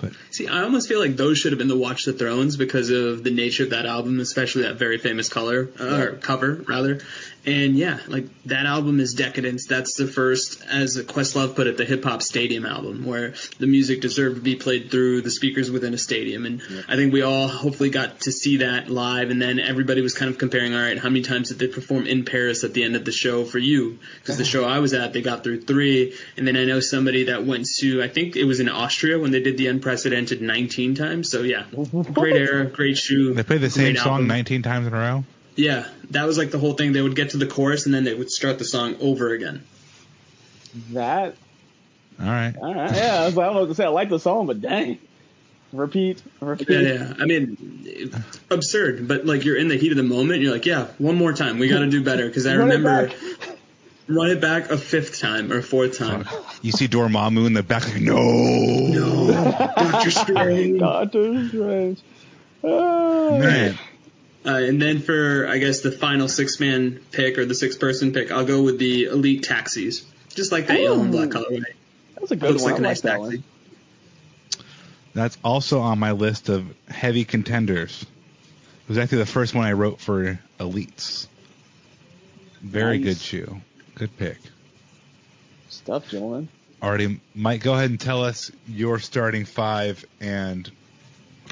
But 0.00 0.12
See, 0.30 0.48
I 0.48 0.62
almost 0.62 0.88
feel 0.88 0.98
like 0.98 1.16
those 1.16 1.38
should 1.38 1.52
have 1.52 1.58
been 1.58 1.68
the 1.68 1.76
Watch 1.76 2.04
the 2.04 2.12
Thrones 2.12 2.56
because 2.56 2.90
of 2.90 3.22
the 3.22 3.30
nature 3.30 3.64
of 3.64 3.70
that 3.70 3.86
album, 3.86 4.18
especially 4.18 4.62
that 4.62 4.76
very 4.76 4.98
famous 4.98 5.28
color 5.28 5.70
uh, 5.78 5.84
or 5.84 6.12
cover 6.16 6.54
rather. 6.66 7.00
And 7.46 7.76
yeah, 7.76 8.00
like 8.06 8.26
that 8.44 8.66
album 8.66 9.00
is 9.00 9.14
Decadence. 9.14 9.66
That's 9.66 9.94
the 9.94 10.06
first, 10.06 10.62
as 10.68 10.96
Questlove 10.96 11.54
put 11.56 11.66
it, 11.66 11.78
the 11.78 11.86
hip 11.86 12.04
hop 12.04 12.22
stadium 12.22 12.66
album 12.66 13.06
where 13.06 13.34
the 13.58 13.66
music 13.66 14.02
deserved 14.02 14.36
to 14.36 14.42
be 14.42 14.56
played 14.56 14.90
through 14.90 15.22
the 15.22 15.30
speakers 15.30 15.70
within 15.70 15.94
a 15.94 15.98
stadium. 15.98 16.44
And 16.44 16.60
I 16.86 16.96
think 16.96 17.12
we 17.12 17.22
all 17.22 17.48
hopefully 17.48 17.88
got 17.88 18.20
to 18.20 18.32
see 18.32 18.58
that 18.58 18.90
live. 18.90 19.30
And 19.30 19.40
then 19.40 19.58
everybody 19.58 20.02
was 20.02 20.14
kind 20.14 20.30
of 20.30 20.36
comparing, 20.36 20.74
all 20.74 20.82
right, 20.82 20.98
how 20.98 21.08
many 21.08 21.22
times 21.22 21.48
did 21.48 21.58
they 21.58 21.68
perform 21.68 22.06
in 22.06 22.26
Paris 22.26 22.62
at 22.62 22.74
the 22.74 22.84
end 22.84 22.94
of 22.94 23.06
the 23.06 23.12
show 23.12 23.44
for 23.44 23.58
you? 23.58 23.98
Because 24.20 24.36
the 24.36 24.42
uh-huh. 24.42 24.50
show 24.50 24.64
I 24.64 24.80
was 24.80 24.92
at, 24.92 25.14
they 25.14 25.22
got 25.22 25.42
through 25.42 25.62
three. 25.62 26.14
And 26.36 26.46
then 26.46 26.56
I 26.56 26.64
know 26.64 26.80
somebody 26.80 27.24
that 27.24 27.46
went 27.46 27.66
to, 27.78 28.02
I 28.02 28.08
think 28.08 28.36
it 28.36 28.44
was 28.44 28.60
in 28.60 28.68
Austria 28.68 29.18
when 29.18 29.30
they 29.30 29.40
did 29.40 29.56
the 29.56 29.68
unprecedented 29.68 30.42
19 30.42 30.94
times. 30.94 31.30
So 31.30 31.40
yeah, 31.40 31.64
great 32.12 32.36
era, 32.36 32.66
great 32.66 32.98
shoe. 32.98 33.32
they 33.32 33.42
played 33.42 33.62
the 33.62 33.70
same 33.70 33.96
song 33.96 34.12
album. 34.12 34.26
19 34.26 34.62
times 34.62 34.86
in 34.86 34.92
a 34.92 34.98
row. 34.98 35.24
Yeah, 35.60 35.86
that 36.10 36.26
was 36.26 36.38
like 36.38 36.50
the 36.50 36.58
whole 36.58 36.72
thing. 36.72 36.92
They 36.92 37.02
would 37.02 37.14
get 37.14 37.30
to 37.30 37.36
the 37.36 37.46
chorus 37.46 37.84
and 37.84 37.94
then 37.94 38.04
they 38.04 38.14
would 38.14 38.30
start 38.30 38.58
the 38.58 38.64
song 38.64 38.96
over 39.00 39.30
again. 39.30 39.62
That 40.92 41.36
All 42.18 42.26
right. 42.26 42.54
all 42.56 42.74
right, 42.74 42.94
yeah. 42.94 43.22
I, 43.22 43.26
was 43.26 43.36
like, 43.36 43.44
I 43.44 43.46
don't 43.46 43.54
know 43.54 43.60
what 43.62 43.68
to 43.68 43.74
say. 43.74 43.84
I 43.84 43.88
like 43.88 44.08
the 44.08 44.18
song, 44.18 44.46
but 44.46 44.60
dang. 44.60 44.98
Repeat, 45.72 46.22
repeat. 46.40 46.68
Yeah, 46.68 46.80
yeah. 46.80 47.14
I 47.20 47.26
mean, 47.26 48.10
absurd, 48.50 49.06
but 49.06 49.26
like 49.26 49.44
you're 49.44 49.56
in 49.56 49.68
the 49.68 49.76
heat 49.76 49.92
of 49.92 49.96
the 49.96 50.02
moment. 50.02 50.42
You're 50.42 50.52
like, 50.52 50.66
yeah, 50.66 50.88
one 50.98 51.16
more 51.16 51.32
time. 51.32 51.58
We 51.58 51.68
got 51.68 51.80
to 51.80 51.90
do 51.90 52.02
better 52.02 52.26
because 52.26 52.46
I 52.46 52.54
remember 52.54 53.10
run 54.08 54.30
it 54.30 54.40
back 54.40 54.70
a 54.70 54.78
fifth 54.78 55.20
time 55.20 55.52
or 55.52 55.58
a 55.58 55.62
fourth 55.62 55.96
time. 55.96 56.26
You 56.62 56.72
see 56.72 56.88
Dormammu 56.88 57.46
in 57.46 57.52
the 57.52 57.62
back, 57.62 57.86
like, 57.86 58.02
no. 58.02 58.16
No, 58.16 59.72
Doctor 59.76 60.10
Strange. 60.10 60.80
Doctor 60.80 61.48
Strange. 61.48 62.00
Oh, 62.64 63.38
Man. 63.38 63.78
Uh, 64.44 64.50
and 64.54 64.80
then 64.80 65.00
for 65.00 65.46
I 65.48 65.58
guess 65.58 65.80
the 65.80 65.92
final 65.92 66.26
six 66.28 66.58
man 66.60 67.00
pick 67.12 67.36
or 67.38 67.44
the 67.44 67.54
six 67.54 67.76
person 67.76 68.12
pick, 68.12 68.30
I'll 68.32 68.46
go 68.46 68.62
with 68.62 68.78
the 68.78 69.04
elite 69.04 69.42
taxis, 69.42 70.04
just 70.34 70.50
like 70.52 70.66
that 70.68 70.80
yellow 70.80 71.00
and 71.00 71.12
black 71.12 71.28
colorway. 71.28 71.62
That 72.14 72.22
was 72.22 72.30
a 72.30 72.36
good 72.36 72.50
Looks 72.52 72.62
one. 72.62 72.72
like 72.72 72.80
a 72.80 72.84
I 72.84 72.88
nice 72.88 73.04
like 73.04 73.12
that 73.14 73.20
taxi. 73.20 73.36
one. 73.38 73.44
That's 75.12 75.36
also 75.44 75.80
on 75.80 75.98
my 75.98 76.12
list 76.12 76.48
of 76.48 76.64
heavy 76.88 77.24
contenders. 77.24 78.02
It 78.02 78.88
was 78.88 78.96
actually 78.98 79.18
the 79.18 79.26
first 79.26 79.54
one 79.54 79.66
I 79.66 79.72
wrote 79.72 80.00
for 80.00 80.38
elites. 80.58 81.26
Very 82.62 82.98
Nice. 82.98 83.04
good 83.06 83.18
shoe. 83.18 83.60
Good 83.96 84.16
pick. 84.16 84.38
Stuff, 85.68 86.08
gentlemen. 86.08 86.48
Already, 86.82 87.20
Mike, 87.34 87.62
go 87.62 87.74
ahead 87.74 87.90
and 87.90 88.00
tell 88.00 88.24
us 88.24 88.50
your 88.66 88.98
starting 88.98 89.44
five 89.44 90.04
and 90.20 90.70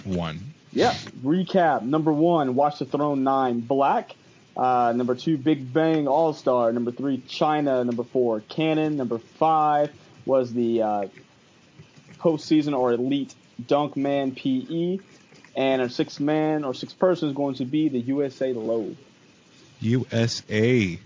one. 0.05 0.55
Yeah. 0.73 0.95
Recap. 1.23 1.83
Number 1.83 2.13
one, 2.13 2.55
Watch 2.55 2.79
the 2.79 2.85
Throne 2.85 3.25
9, 3.25 3.61
Black. 3.61 4.15
Uh, 4.57 4.93
number 4.95 5.15
two, 5.15 5.39
Big 5.39 5.73
Bang 5.73 6.09
All 6.09 6.33
Star. 6.33 6.73
Number 6.73 6.91
three, 6.91 7.23
China. 7.29 7.85
Number 7.85 8.03
four, 8.03 8.41
Cannon. 8.41 8.97
Number 8.97 9.19
five 9.19 9.93
was 10.27 10.53
the 10.53 10.83
uh, 10.83 11.07
postseason 12.19 12.77
or 12.77 12.93
elite 12.93 13.35
Dunk 13.67 13.97
Man 13.97 14.35
PE. 14.35 14.99
And 15.55 15.83
our 15.83 15.89
sixth 15.89 16.21
man 16.21 16.65
or 16.65 16.75
sixth 16.75 16.99
person 16.99 17.29
is 17.29 17.35
going 17.35 17.55
to 17.57 17.65
be 17.65 17.89
the 17.89 18.01
USA 18.01 18.53
Low. 18.53 18.97
USA. 19.81 20.99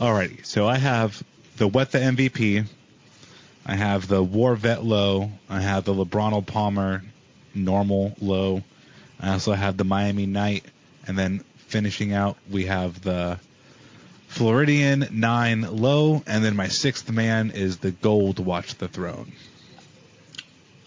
Alrighty, 0.00 0.44
so 0.44 0.66
I 0.66 0.76
have 0.78 1.22
the 1.56 1.68
What 1.68 1.92
the 1.92 1.98
MVP. 1.98 2.66
I 3.66 3.74
have 3.74 4.06
the 4.06 4.22
War 4.22 4.54
Vet 4.54 4.84
low. 4.84 5.32
I 5.50 5.60
have 5.60 5.84
the 5.84 5.92
LeBron 5.92 6.46
Palmer 6.46 7.02
normal 7.54 8.14
low. 8.20 8.62
I 9.20 9.32
also 9.32 9.52
have 9.52 9.76
the 9.76 9.84
Miami 9.84 10.26
Night, 10.26 10.64
and 11.06 11.18
then 11.18 11.40
finishing 11.56 12.12
out 12.12 12.36
we 12.50 12.66
have 12.66 13.00
the 13.02 13.38
Floridian 14.28 15.08
nine 15.12 15.62
low, 15.62 16.22
and 16.26 16.44
then 16.44 16.56
my 16.56 16.68
sixth 16.68 17.10
man 17.10 17.50
is 17.50 17.78
the 17.78 17.90
Gold 17.90 18.38
Watch 18.38 18.74
the 18.76 18.88
Throne. 18.88 19.32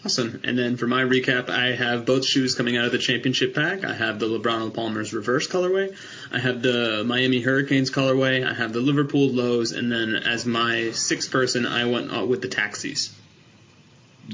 Awesome. 0.04 0.40
And 0.44 0.58
then 0.58 0.78
for 0.78 0.86
my 0.86 1.02
recap, 1.02 1.50
I 1.50 1.74
have 1.74 2.06
both 2.06 2.24
shoes 2.24 2.54
coming 2.54 2.78
out 2.78 2.86
of 2.86 2.92
the 2.92 2.98
championship 2.98 3.54
pack. 3.54 3.84
I 3.84 3.92
have 3.92 4.18
the 4.18 4.26
LeBron 4.26 4.72
Palmer's 4.72 5.12
reverse 5.12 5.46
colorway. 5.46 5.94
I 6.32 6.38
have 6.38 6.62
the 6.62 7.04
Miami 7.04 7.42
Hurricanes 7.42 7.90
colorway. 7.90 8.46
I 8.46 8.54
have 8.54 8.72
the 8.72 8.80
Liverpool 8.80 9.28
lows, 9.28 9.72
and 9.72 9.92
then 9.92 10.14
as 10.14 10.46
my 10.46 10.92
sixth 10.92 11.30
person, 11.30 11.66
I 11.66 11.84
went 11.84 12.10
out 12.12 12.28
with 12.28 12.40
the 12.40 12.48
taxis. 12.48 13.14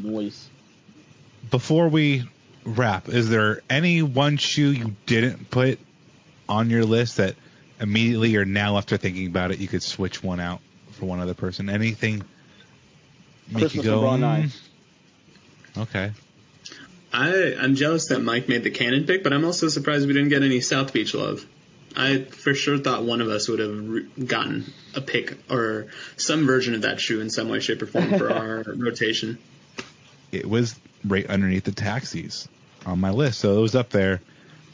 Noise. 0.01 0.49
Before 1.51 1.89
we 1.89 2.29
wrap, 2.67 3.09
is 3.09 3.29
there 3.29 3.63
any 3.71 4.03
one 4.03 4.37
shoe 4.37 4.71
you 4.73 4.97
didn't 5.07 5.51
put 5.51 5.79
on 6.49 6.69
your 6.69 6.85
list 6.85 7.17
that 7.17 7.37
immediately 7.81 8.37
or 8.37 8.45
now 8.45 8.77
after 8.77 8.97
thinking 8.97 9.27
about 9.27 9.51
it 9.51 9.59
you 9.59 9.69
could 9.69 9.83
switch 9.83 10.23
one 10.23 10.41
out 10.41 10.61
for 10.93 11.07
one 11.07 11.21
other 11.21 11.35
person? 11.35 11.71
Anything 11.71 12.25
make 13.49 13.63
Christmas 13.63 13.75
you 13.75 13.83
go? 13.91 14.01
LeBron 14.03 14.17
"Mm." 14.17 14.21
nine. 14.21 14.51
Okay. 15.79 16.13
I 17.13 17.55
I'm 17.59 17.77
jealous 17.77 18.09
that 18.09 18.21
Mike 18.21 18.49
made 18.49 18.65
the 18.65 18.71
Cannon 18.71 19.05
pick, 19.05 19.23
but 19.23 19.33
I'm 19.33 19.45
also 19.45 19.69
surprised 19.69 20.07
we 20.07 20.13
didn't 20.13 20.29
get 20.31 20.43
any 20.43 20.61
South 20.61 20.93
Beach 20.93 21.15
love. 21.15 21.47
I 21.97 22.25
for 22.25 22.55
sure 22.55 22.77
thought 22.77 23.05
one 23.05 23.23
of 23.23 23.29
us 23.29 23.49
would 23.49 23.59
have 23.59 23.89
re- 23.89 24.03
gotten 24.03 24.71
a 24.95 25.01
pick 25.01 25.39
or 25.51 25.87
some 26.17 26.47
version 26.47 26.75
of 26.75 26.83
that 26.83 27.01
shoe 27.01 27.21
in 27.21 27.31
some 27.31 27.49
way, 27.49 27.61
shape, 27.61 27.81
or 27.81 27.87
form 27.87 28.19
for 28.19 28.31
our 28.35 28.65
rotation. 28.67 29.39
It 30.31 30.47
was 30.47 30.75
right 31.07 31.27
underneath 31.27 31.65
the 31.65 31.73
taxis 31.73 32.49
on 32.85 33.01
my 33.01 33.11
list, 33.11 33.41
so 33.41 33.59
it 33.59 33.61
was 33.63 33.75
up 33.75 33.91
there. 33.91 34.21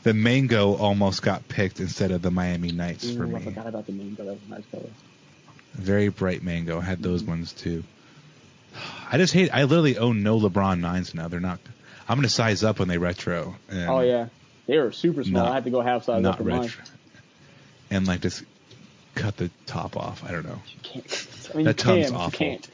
The 0.03 0.15
mango 0.15 0.75
almost 0.77 1.23
got 1.23 1.47
picked 1.49 1.79
instead 1.79 2.11
of 2.11 2.23
the 2.23 2.31
Miami 2.31 2.73
Nights 2.73 3.11
for 3.13 3.23
Ooh, 3.25 3.37
I 3.37 3.39
me. 3.39 3.45
forgot 3.45 3.67
about 3.69 3.87
the 3.87 3.93
but 3.93 4.25
that 4.27 4.33
was 4.33 4.39
a 4.49 4.51
nice 4.51 4.65
color. 4.71 4.91
Very 5.75 6.09
bright 6.09 6.43
mango. 6.43 6.79
I 6.79 6.83
had 6.83 7.03
those 7.03 7.23
ones 7.23 7.53
too. 7.53 7.85
I 9.11 9.17
just 9.19 9.33
hate. 9.33 9.51
I 9.55 9.63
literally 9.63 9.99
own 9.99 10.23
no 10.23 10.39
LeBron 10.41 10.81
nines 10.81 11.15
now. 11.15 11.29
They're 11.29 11.41
not. 11.41 11.61
I'm 12.09 12.17
gonna 12.19 12.29
size 12.29 12.65
up 12.65 12.79
when 12.81 12.89
they 12.89 12.99
retro. 12.99 13.55
And 13.71 13.89
Oh 13.89 14.01
yeah, 14.01 14.27
they 14.67 14.79
were 14.79 14.93
super 14.93 15.23
small. 15.25 15.45
Not- 15.45 15.53
I 15.53 15.55
had 15.55 15.65
to 15.65 15.71
go 15.71 15.81
half 15.81 16.05
size 16.05 16.17
up 16.17 16.23
not 16.23 16.39
for 16.39 16.45
mine. 16.45 16.71
And 17.91 18.07
like 18.07 18.23
just 18.23 18.43
cut 19.15 19.37
the 19.37 19.51
top 19.67 19.97
off. 19.97 20.25
I 20.25 20.33
don't 20.33 20.45
know. 20.45 20.59
You 20.75 20.81
Can't. 20.83 21.29
I 21.53 21.57
mean, 21.57 21.65
That 21.67 21.79
you 21.79 21.85
tongue's 21.85 22.07
can, 22.07 22.13
but 22.13 22.19
you 22.19 22.25
awful. 22.25 22.39
can't. 22.39 22.69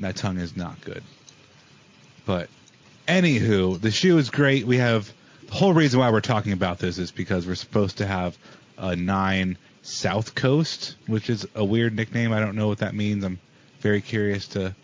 That 0.00 0.16
tongue 0.16 0.38
is 0.38 0.56
not 0.56 0.80
good. 0.82 1.02
But 2.26 2.48
anywho, 3.10 3.80
the 3.80 3.90
shoe 3.90 4.18
is 4.18 4.30
great. 4.30 4.66
We 4.66 4.78
have 4.78 5.12
the 5.46 5.54
whole 5.54 5.72
reason 5.72 6.00
why 6.00 6.10
we're 6.10 6.20
talking 6.20 6.52
about 6.52 6.78
this 6.78 6.98
is 6.98 7.10
because 7.10 7.46
we're 7.46 7.54
supposed 7.54 7.98
to 7.98 8.06
have 8.06 8.36
a 8.78 8.96
nine 8.96 9.58
South 9.82 10.34
Coast, 10.34 10.96
which 11.06 11.28
is 11.30 11.46
a 11.54 11.64
weird 11.64 11.94
nickname. 11.94 12.32
I 12.32 12.40
don't 12.40 12.56
know 12.56 12.68
what 12.68 12.78
that 12.78 12.94
means. 12.94 13.24
I'm 13.24 13.38
very 13.80 14.00
curious 14.00 14.48
to. 14.48 14.74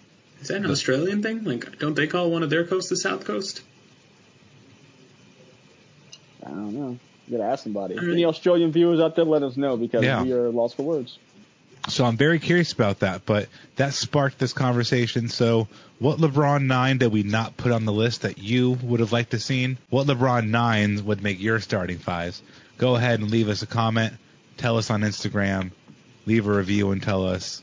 Is 0.41 0.49
that 0.49 0.57
an 0.59 0.71
Australian 0.71 1.23
thing? 1.23 1.45
Like, 1.45 1.79
don't 1.79 1.95
they 1.95 2.07
call 2.07 2.31
one 2.31 2.43
of 2.43 2.51
their 2.51 2.65
coasts 2.67 2.91
the 2.91 2.97
South 2.97 3.25
Coast? 3.25 3.63
I 6.45 6.49
don't 6.51 6.75
know. 6.75 6.99
You 7.27 7.39
gotta 7.39 7.51
ask 7.51 7.65
somebody. 7.65 7.95
All 7.99 8.05
right. 8.05 8.13
Any 8.13 8.25
Australian 8.25 8.71
viewers 8.73 9.01
out 9.01 9.17
there, 9.17 9.25
let 9.25 9.43
us 9.43 9.57
know 9.57 9.77
because 9.77 10.05
Yeah. 10.05 10.23
we 10.23 10.33
are 10.33 10.49
lost 10.51 10.77
for 10.77 10.83
words. 10.83 11.19
So 11.89 12.05
I'm 12.05 12.17
very 12.17 12.39
curious 12.39 12.73
about 12.73 13.01
that. 13.01 13.27
But 13.27 13.49
that 13.77 13.95
sparked 13.95 14.39
this 14.39 14.53
conversation. 14.53 15.29
So 15.29 15.69
what 15.99 16.19
LeBron 16.19 16.65
nine 16.67 16.99
did 16.99 17.13
we 17.13 17.23
not 17.23 17.57
put 17.57 17.73
on 17.73 17.85
the 17.85 17.93
list 17.93 18.23
that 18.23 18.39
you 18.39 18.73
would 18.83 19.01
have 19.01 19.13
liked 19.13 19.31
to 19.31 19.39
seen? 19.39 19.79
What 19.89 20.07
LeBron 20.07 20.49
nines 20.49 21.03
would 21.03 21.23
make 21.23 21.41
your 21.41 21.61
starting 21.61 21.99
fives? 21.99 22.43
Go 22.79 22.97
ahead 22.97 23.21
and 23.21 23.31
leave 23.31 23.49
us 23.49 23.63
a 23.63 23.67
comment. 23.67 24.15
Tell 24.57 24.79
us 24.79 24.91
on 24.91 25.03
Instagram. 25.03 25.71
Leave 26.27 26.47
a 26.47 26.53
review 26.53 26.91
and 26.91 27.03
tell 27.03 27.27
us. 27.27 27.63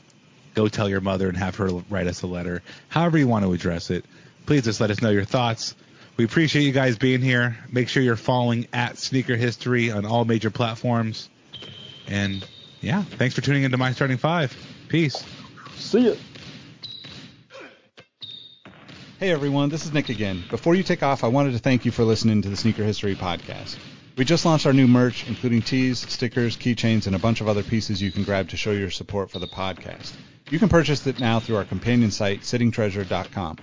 Go 0.54 0.68
tell 0.68 0.88
your 0.88 1.00
mother 1.00 1.28
and 1.28 1.36
have 1.36 1.56
her 1.56 1.68
write 1.90 2.06
us 2.06 2.22
a 2.22 2.26
letter. 2.26 2.62
However 2.88 3.18
you 3.18 3.28
want 3.28 3.44
to 3.44 3.52
address 3.52 3.90
it. 3.90 4.04
Please 4.46 4.64
just 4.64 4.80
let 4.80 4.90
us 4.90 5.00
know 5.00 5.10
your 5.10 5.24
thoughts. 5.24 5.74
We 6.16 6.24
appreciate 6.24 6.62
you 6.62 6.72
guys 6.72 6.96
being 6.96 7.22
here. 7.22 7.56
Make 7.72 7.88
sure 7.88 8.02
you're 8.02 8.14
following 8.14 8.68
at 8.72 8.98
Sneaker 8.98 9.36
History 9.36 9.90
on 9.90 10.06
all 10.06 10.24
major 10.24 10.50
platforms. 10.50 11.28
And 12.06 12.46
yeah, 12.84 13.02
thanks 13.02 13.34
for 13.34 13.40
tuning 13.40 13.62
into 13.62 13.78
my 13.78 13.92
starting 13.92 14.18
five. 14.18 14.56
Peace. 14.88 15.24
See 15.76 16.08
ya. 16.08 16.14
Hey 19.18 19.30
everyone, 19.30 19.70
this 19.70 19.86
is 19.86 19.92
Nick 19.92 20.10
again. 20.10 20.44
Before 20.50 20.74
you 20.74 20.82
take 20.82 21.02
off, 21.02 21.24
I 21.24 21.28
wanted 21.28 21.52
to 21.52 21.58
thank 21.58 21.84
you 21.84 21.90
for 21.90 22.04
listening 22.04 22.42
to 22.42 22.50
the 22.50 22.56
Sneaker 22.56 22.84
History 22.84 23.14
Podcast. 23.14 23.78
We 24.16 24.24
just 24.24 24.44
launched 24.44 24.66
our 24.66 24.72
new 24.72 24.86
merch, 24.86 25.26
including 25.26 25.62
tees, 25.62 25.98
stickers, 25.98 26.56
keychains, 26.56 27.06
and 27.06 27.16
a 27.16 27.18
bunch 27.18 27.40
of 27.40 27.48
other 27.48 27.62
pieces 27.62 28.02
you 28.02 28.12
can 28.12 28.22
grab 28.22 28.48
to 28.50 28.56
show 28.56 28.72
your 28.72 28.90
support 28.90 29.30
for 29.30 29.38
the 29.38 29.46
podcast. 29.46 30.12
You 30.50 30.58
can 30.58 30.68
purchase 30.68 31.06
it 31.06 31.18
now 31.18 31.40
through 31.40 31.56
our 31.56 31.64
companion 31.64 32.10
site, 32.10 32.42
sittingtreasure.com. 32.42 33.56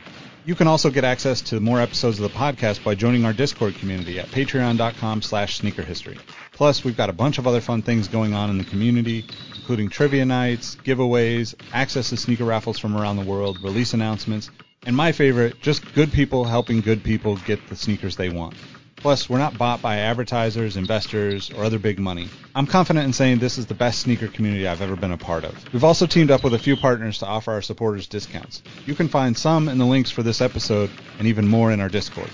You 0.44 0.56
can 0.56 0.66
also 0.66 0.90
get 0.90 1.04
access 1.04 1.40
to 1.42 1.60
more 1.60 1.80
episodes 1.80 2.20
of 2.20 2.24
the 2.24 2.36
podcast 2.36 2.84
by 2.84 2.96
joining 2.96 3.26
our 3.26 3.34
Discord 3.34 3.76
community 3.76 4.20
at 4.20 4.26
patreon.com 4.30 5.22
slash 5.22 5.62
sneakerhistory. 5.62 6.18
Plus, 6.52 6.84
we've 6.84 6.98
got 6.98 7.12
a 7.12 7.14
bunch 7.14 7.38
of 7.38 7.46
other 7.46 7.62
fun 7.62 7.84
things 7.84 8.08
going 8.08 8.34
on 8.34 8.50
in 8.50 8.58
the 8.58 8.64
community, 8.64 9.24
including 9.56 9.90
trivia 9.90 10.26
nights, 10.26 10.78
giveaways, 10.78 11.54
access 11.74 12.10
to 12.10 12.18
sneaker 12.18 12.46
raffles 12.46 12.80
from 12.80 12.98
around 12.98 13.18
the 13.18 13.26
world, 13.26 13.62
release 13.62 13.94
announcements, 13.94 14.50
and 14.84 14.96
my 14.96 15.12
favorite, 15.12 15.62
just 15.62 15.94
good 15.94 16.12
people 16.12 16.44
helping 16.44 16.82
good 16.82 17.04
people 17.04 17.38
get 17.46 17.68
the 17.70 17.76
sneakers 17.76 18.16
they 18.16 18.30
want. 18.30 18.56
Plus, 19.02 19.28
we're 19.28 19.40
not 19.40 19.58
bought 19.58 19.82
by 19.82 19.98
advertisers, 19.98 20.78
investors, 20.78 21.50
or 21.52 21.64
other 21.64 21.80
big 21.80 22.00
money. 22.00 22.30
I'm 22.54 22.68
confident 22.68 23.06
in 23.06 23.14
saying 23.14 23.40
this 23.40 23.58
is 23.58 23.66
the 23.66 23.74
best 23.74 24.02
sneaker 24.02 24.28
community 24.28 24.68
I've 24.68 24.82
ever 24.82 24.96
been 24.96 25.12
a 25.12 25.18
part 25.18 25.44
of. 25.44 25.74
We've 25.74 25.84
also 25.84 26.06
teamed 26.06 26.30
up 26.30 26.44
with 26.44 26.54
a 26.54 26.60
few 26.60 26.78
partners 26.78 27.18
to 27.20 27.26
offer 27.26 27.52
our 27.52 27.64
supporters 27.64 28.06
discounts. 28.06 28.62
You 28.86 28.94
can 28.94 29.08
find 29.08 29.36
some 29.36 29.70
in 29.70 29.80
the 29.80 29.86
links 29.86 30.12
for 30.12 30.22
this 30.22 30.40
episode 30.40 30.92
and 31.18 31.28
even 31.28 31.48
more 31.48 31.72
in 31.72 31.82
our 31.82 31.90
Discord. 31.90 32.30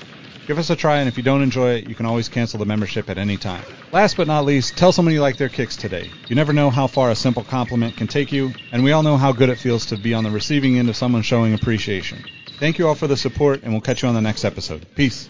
Give 0.45 0.59
us 0.59 0.69
a 0.69 0.75
try, 0.75 0.99
and 0.99 1.07
if 1.07 1.17
you 1.17 1.23
don't 1.23 1.41
enjoy 1.41 1.71
it, 1.71 1.89
you 1.89 1.95
can 1.95 2.05
always 2.05 2.29
cancel 2.29 2.59
the 2.59 2.65
membership 2.65 3.09
at 3.09 3.17
any 3.17 3.37
time. 3.37 3.63
Last 3.91 4.17
but 4.17 4.27
not 4.27 4.45
least, 4.45 4.77
tell 4.77 4.91
someone 4.91 5.13
you 5.13 5.21
like 5.21 5.37
their 5.37 5.49
kicks 5.49 5.75
today. 5.75 6.09
You 6.27 6.35
never 6.35 6.53
know 6.53 6.69
how 6.69 6.87
far 6.87 7.11
a 7.11 7.15
simple 7.15 7.43
compliment 7.43 7.97
can 7.97 8.07
take 8.07 8.31
you, 8.31 8.53
and 8.71 8.83
we 8.83 8.91
all 8.91 9.03
know 9.03 9.17
how 9.17 9.31
good 9.31 9.49
it 9.49 9.59
feels 9.59 9.85
to 9.87 9.97
be 9.97 10.13
on 10.13 10.23
the 10.23 10.31
receiving 10.31 10.77
end 10.77 10.89
of 10.89 10.95
someone 10.95 11.21
showing 11.21 11.53
appreciation. 11.53 12.23
Thank 12.59 12.77
you 12.77 12.87
all 12.87 12.95
for 12.95 13.07
the 13.07 13.17
support, 13.17 13.63
and 13.63 13.71
we'll 13.71 13.81
catch 13.81 14.03
you 14.03 14.09
on 14.09 14.15
the 14.15 14.21
next 14.21 14.45
episode. 14.45 14.85
Peace. 14.95 15.29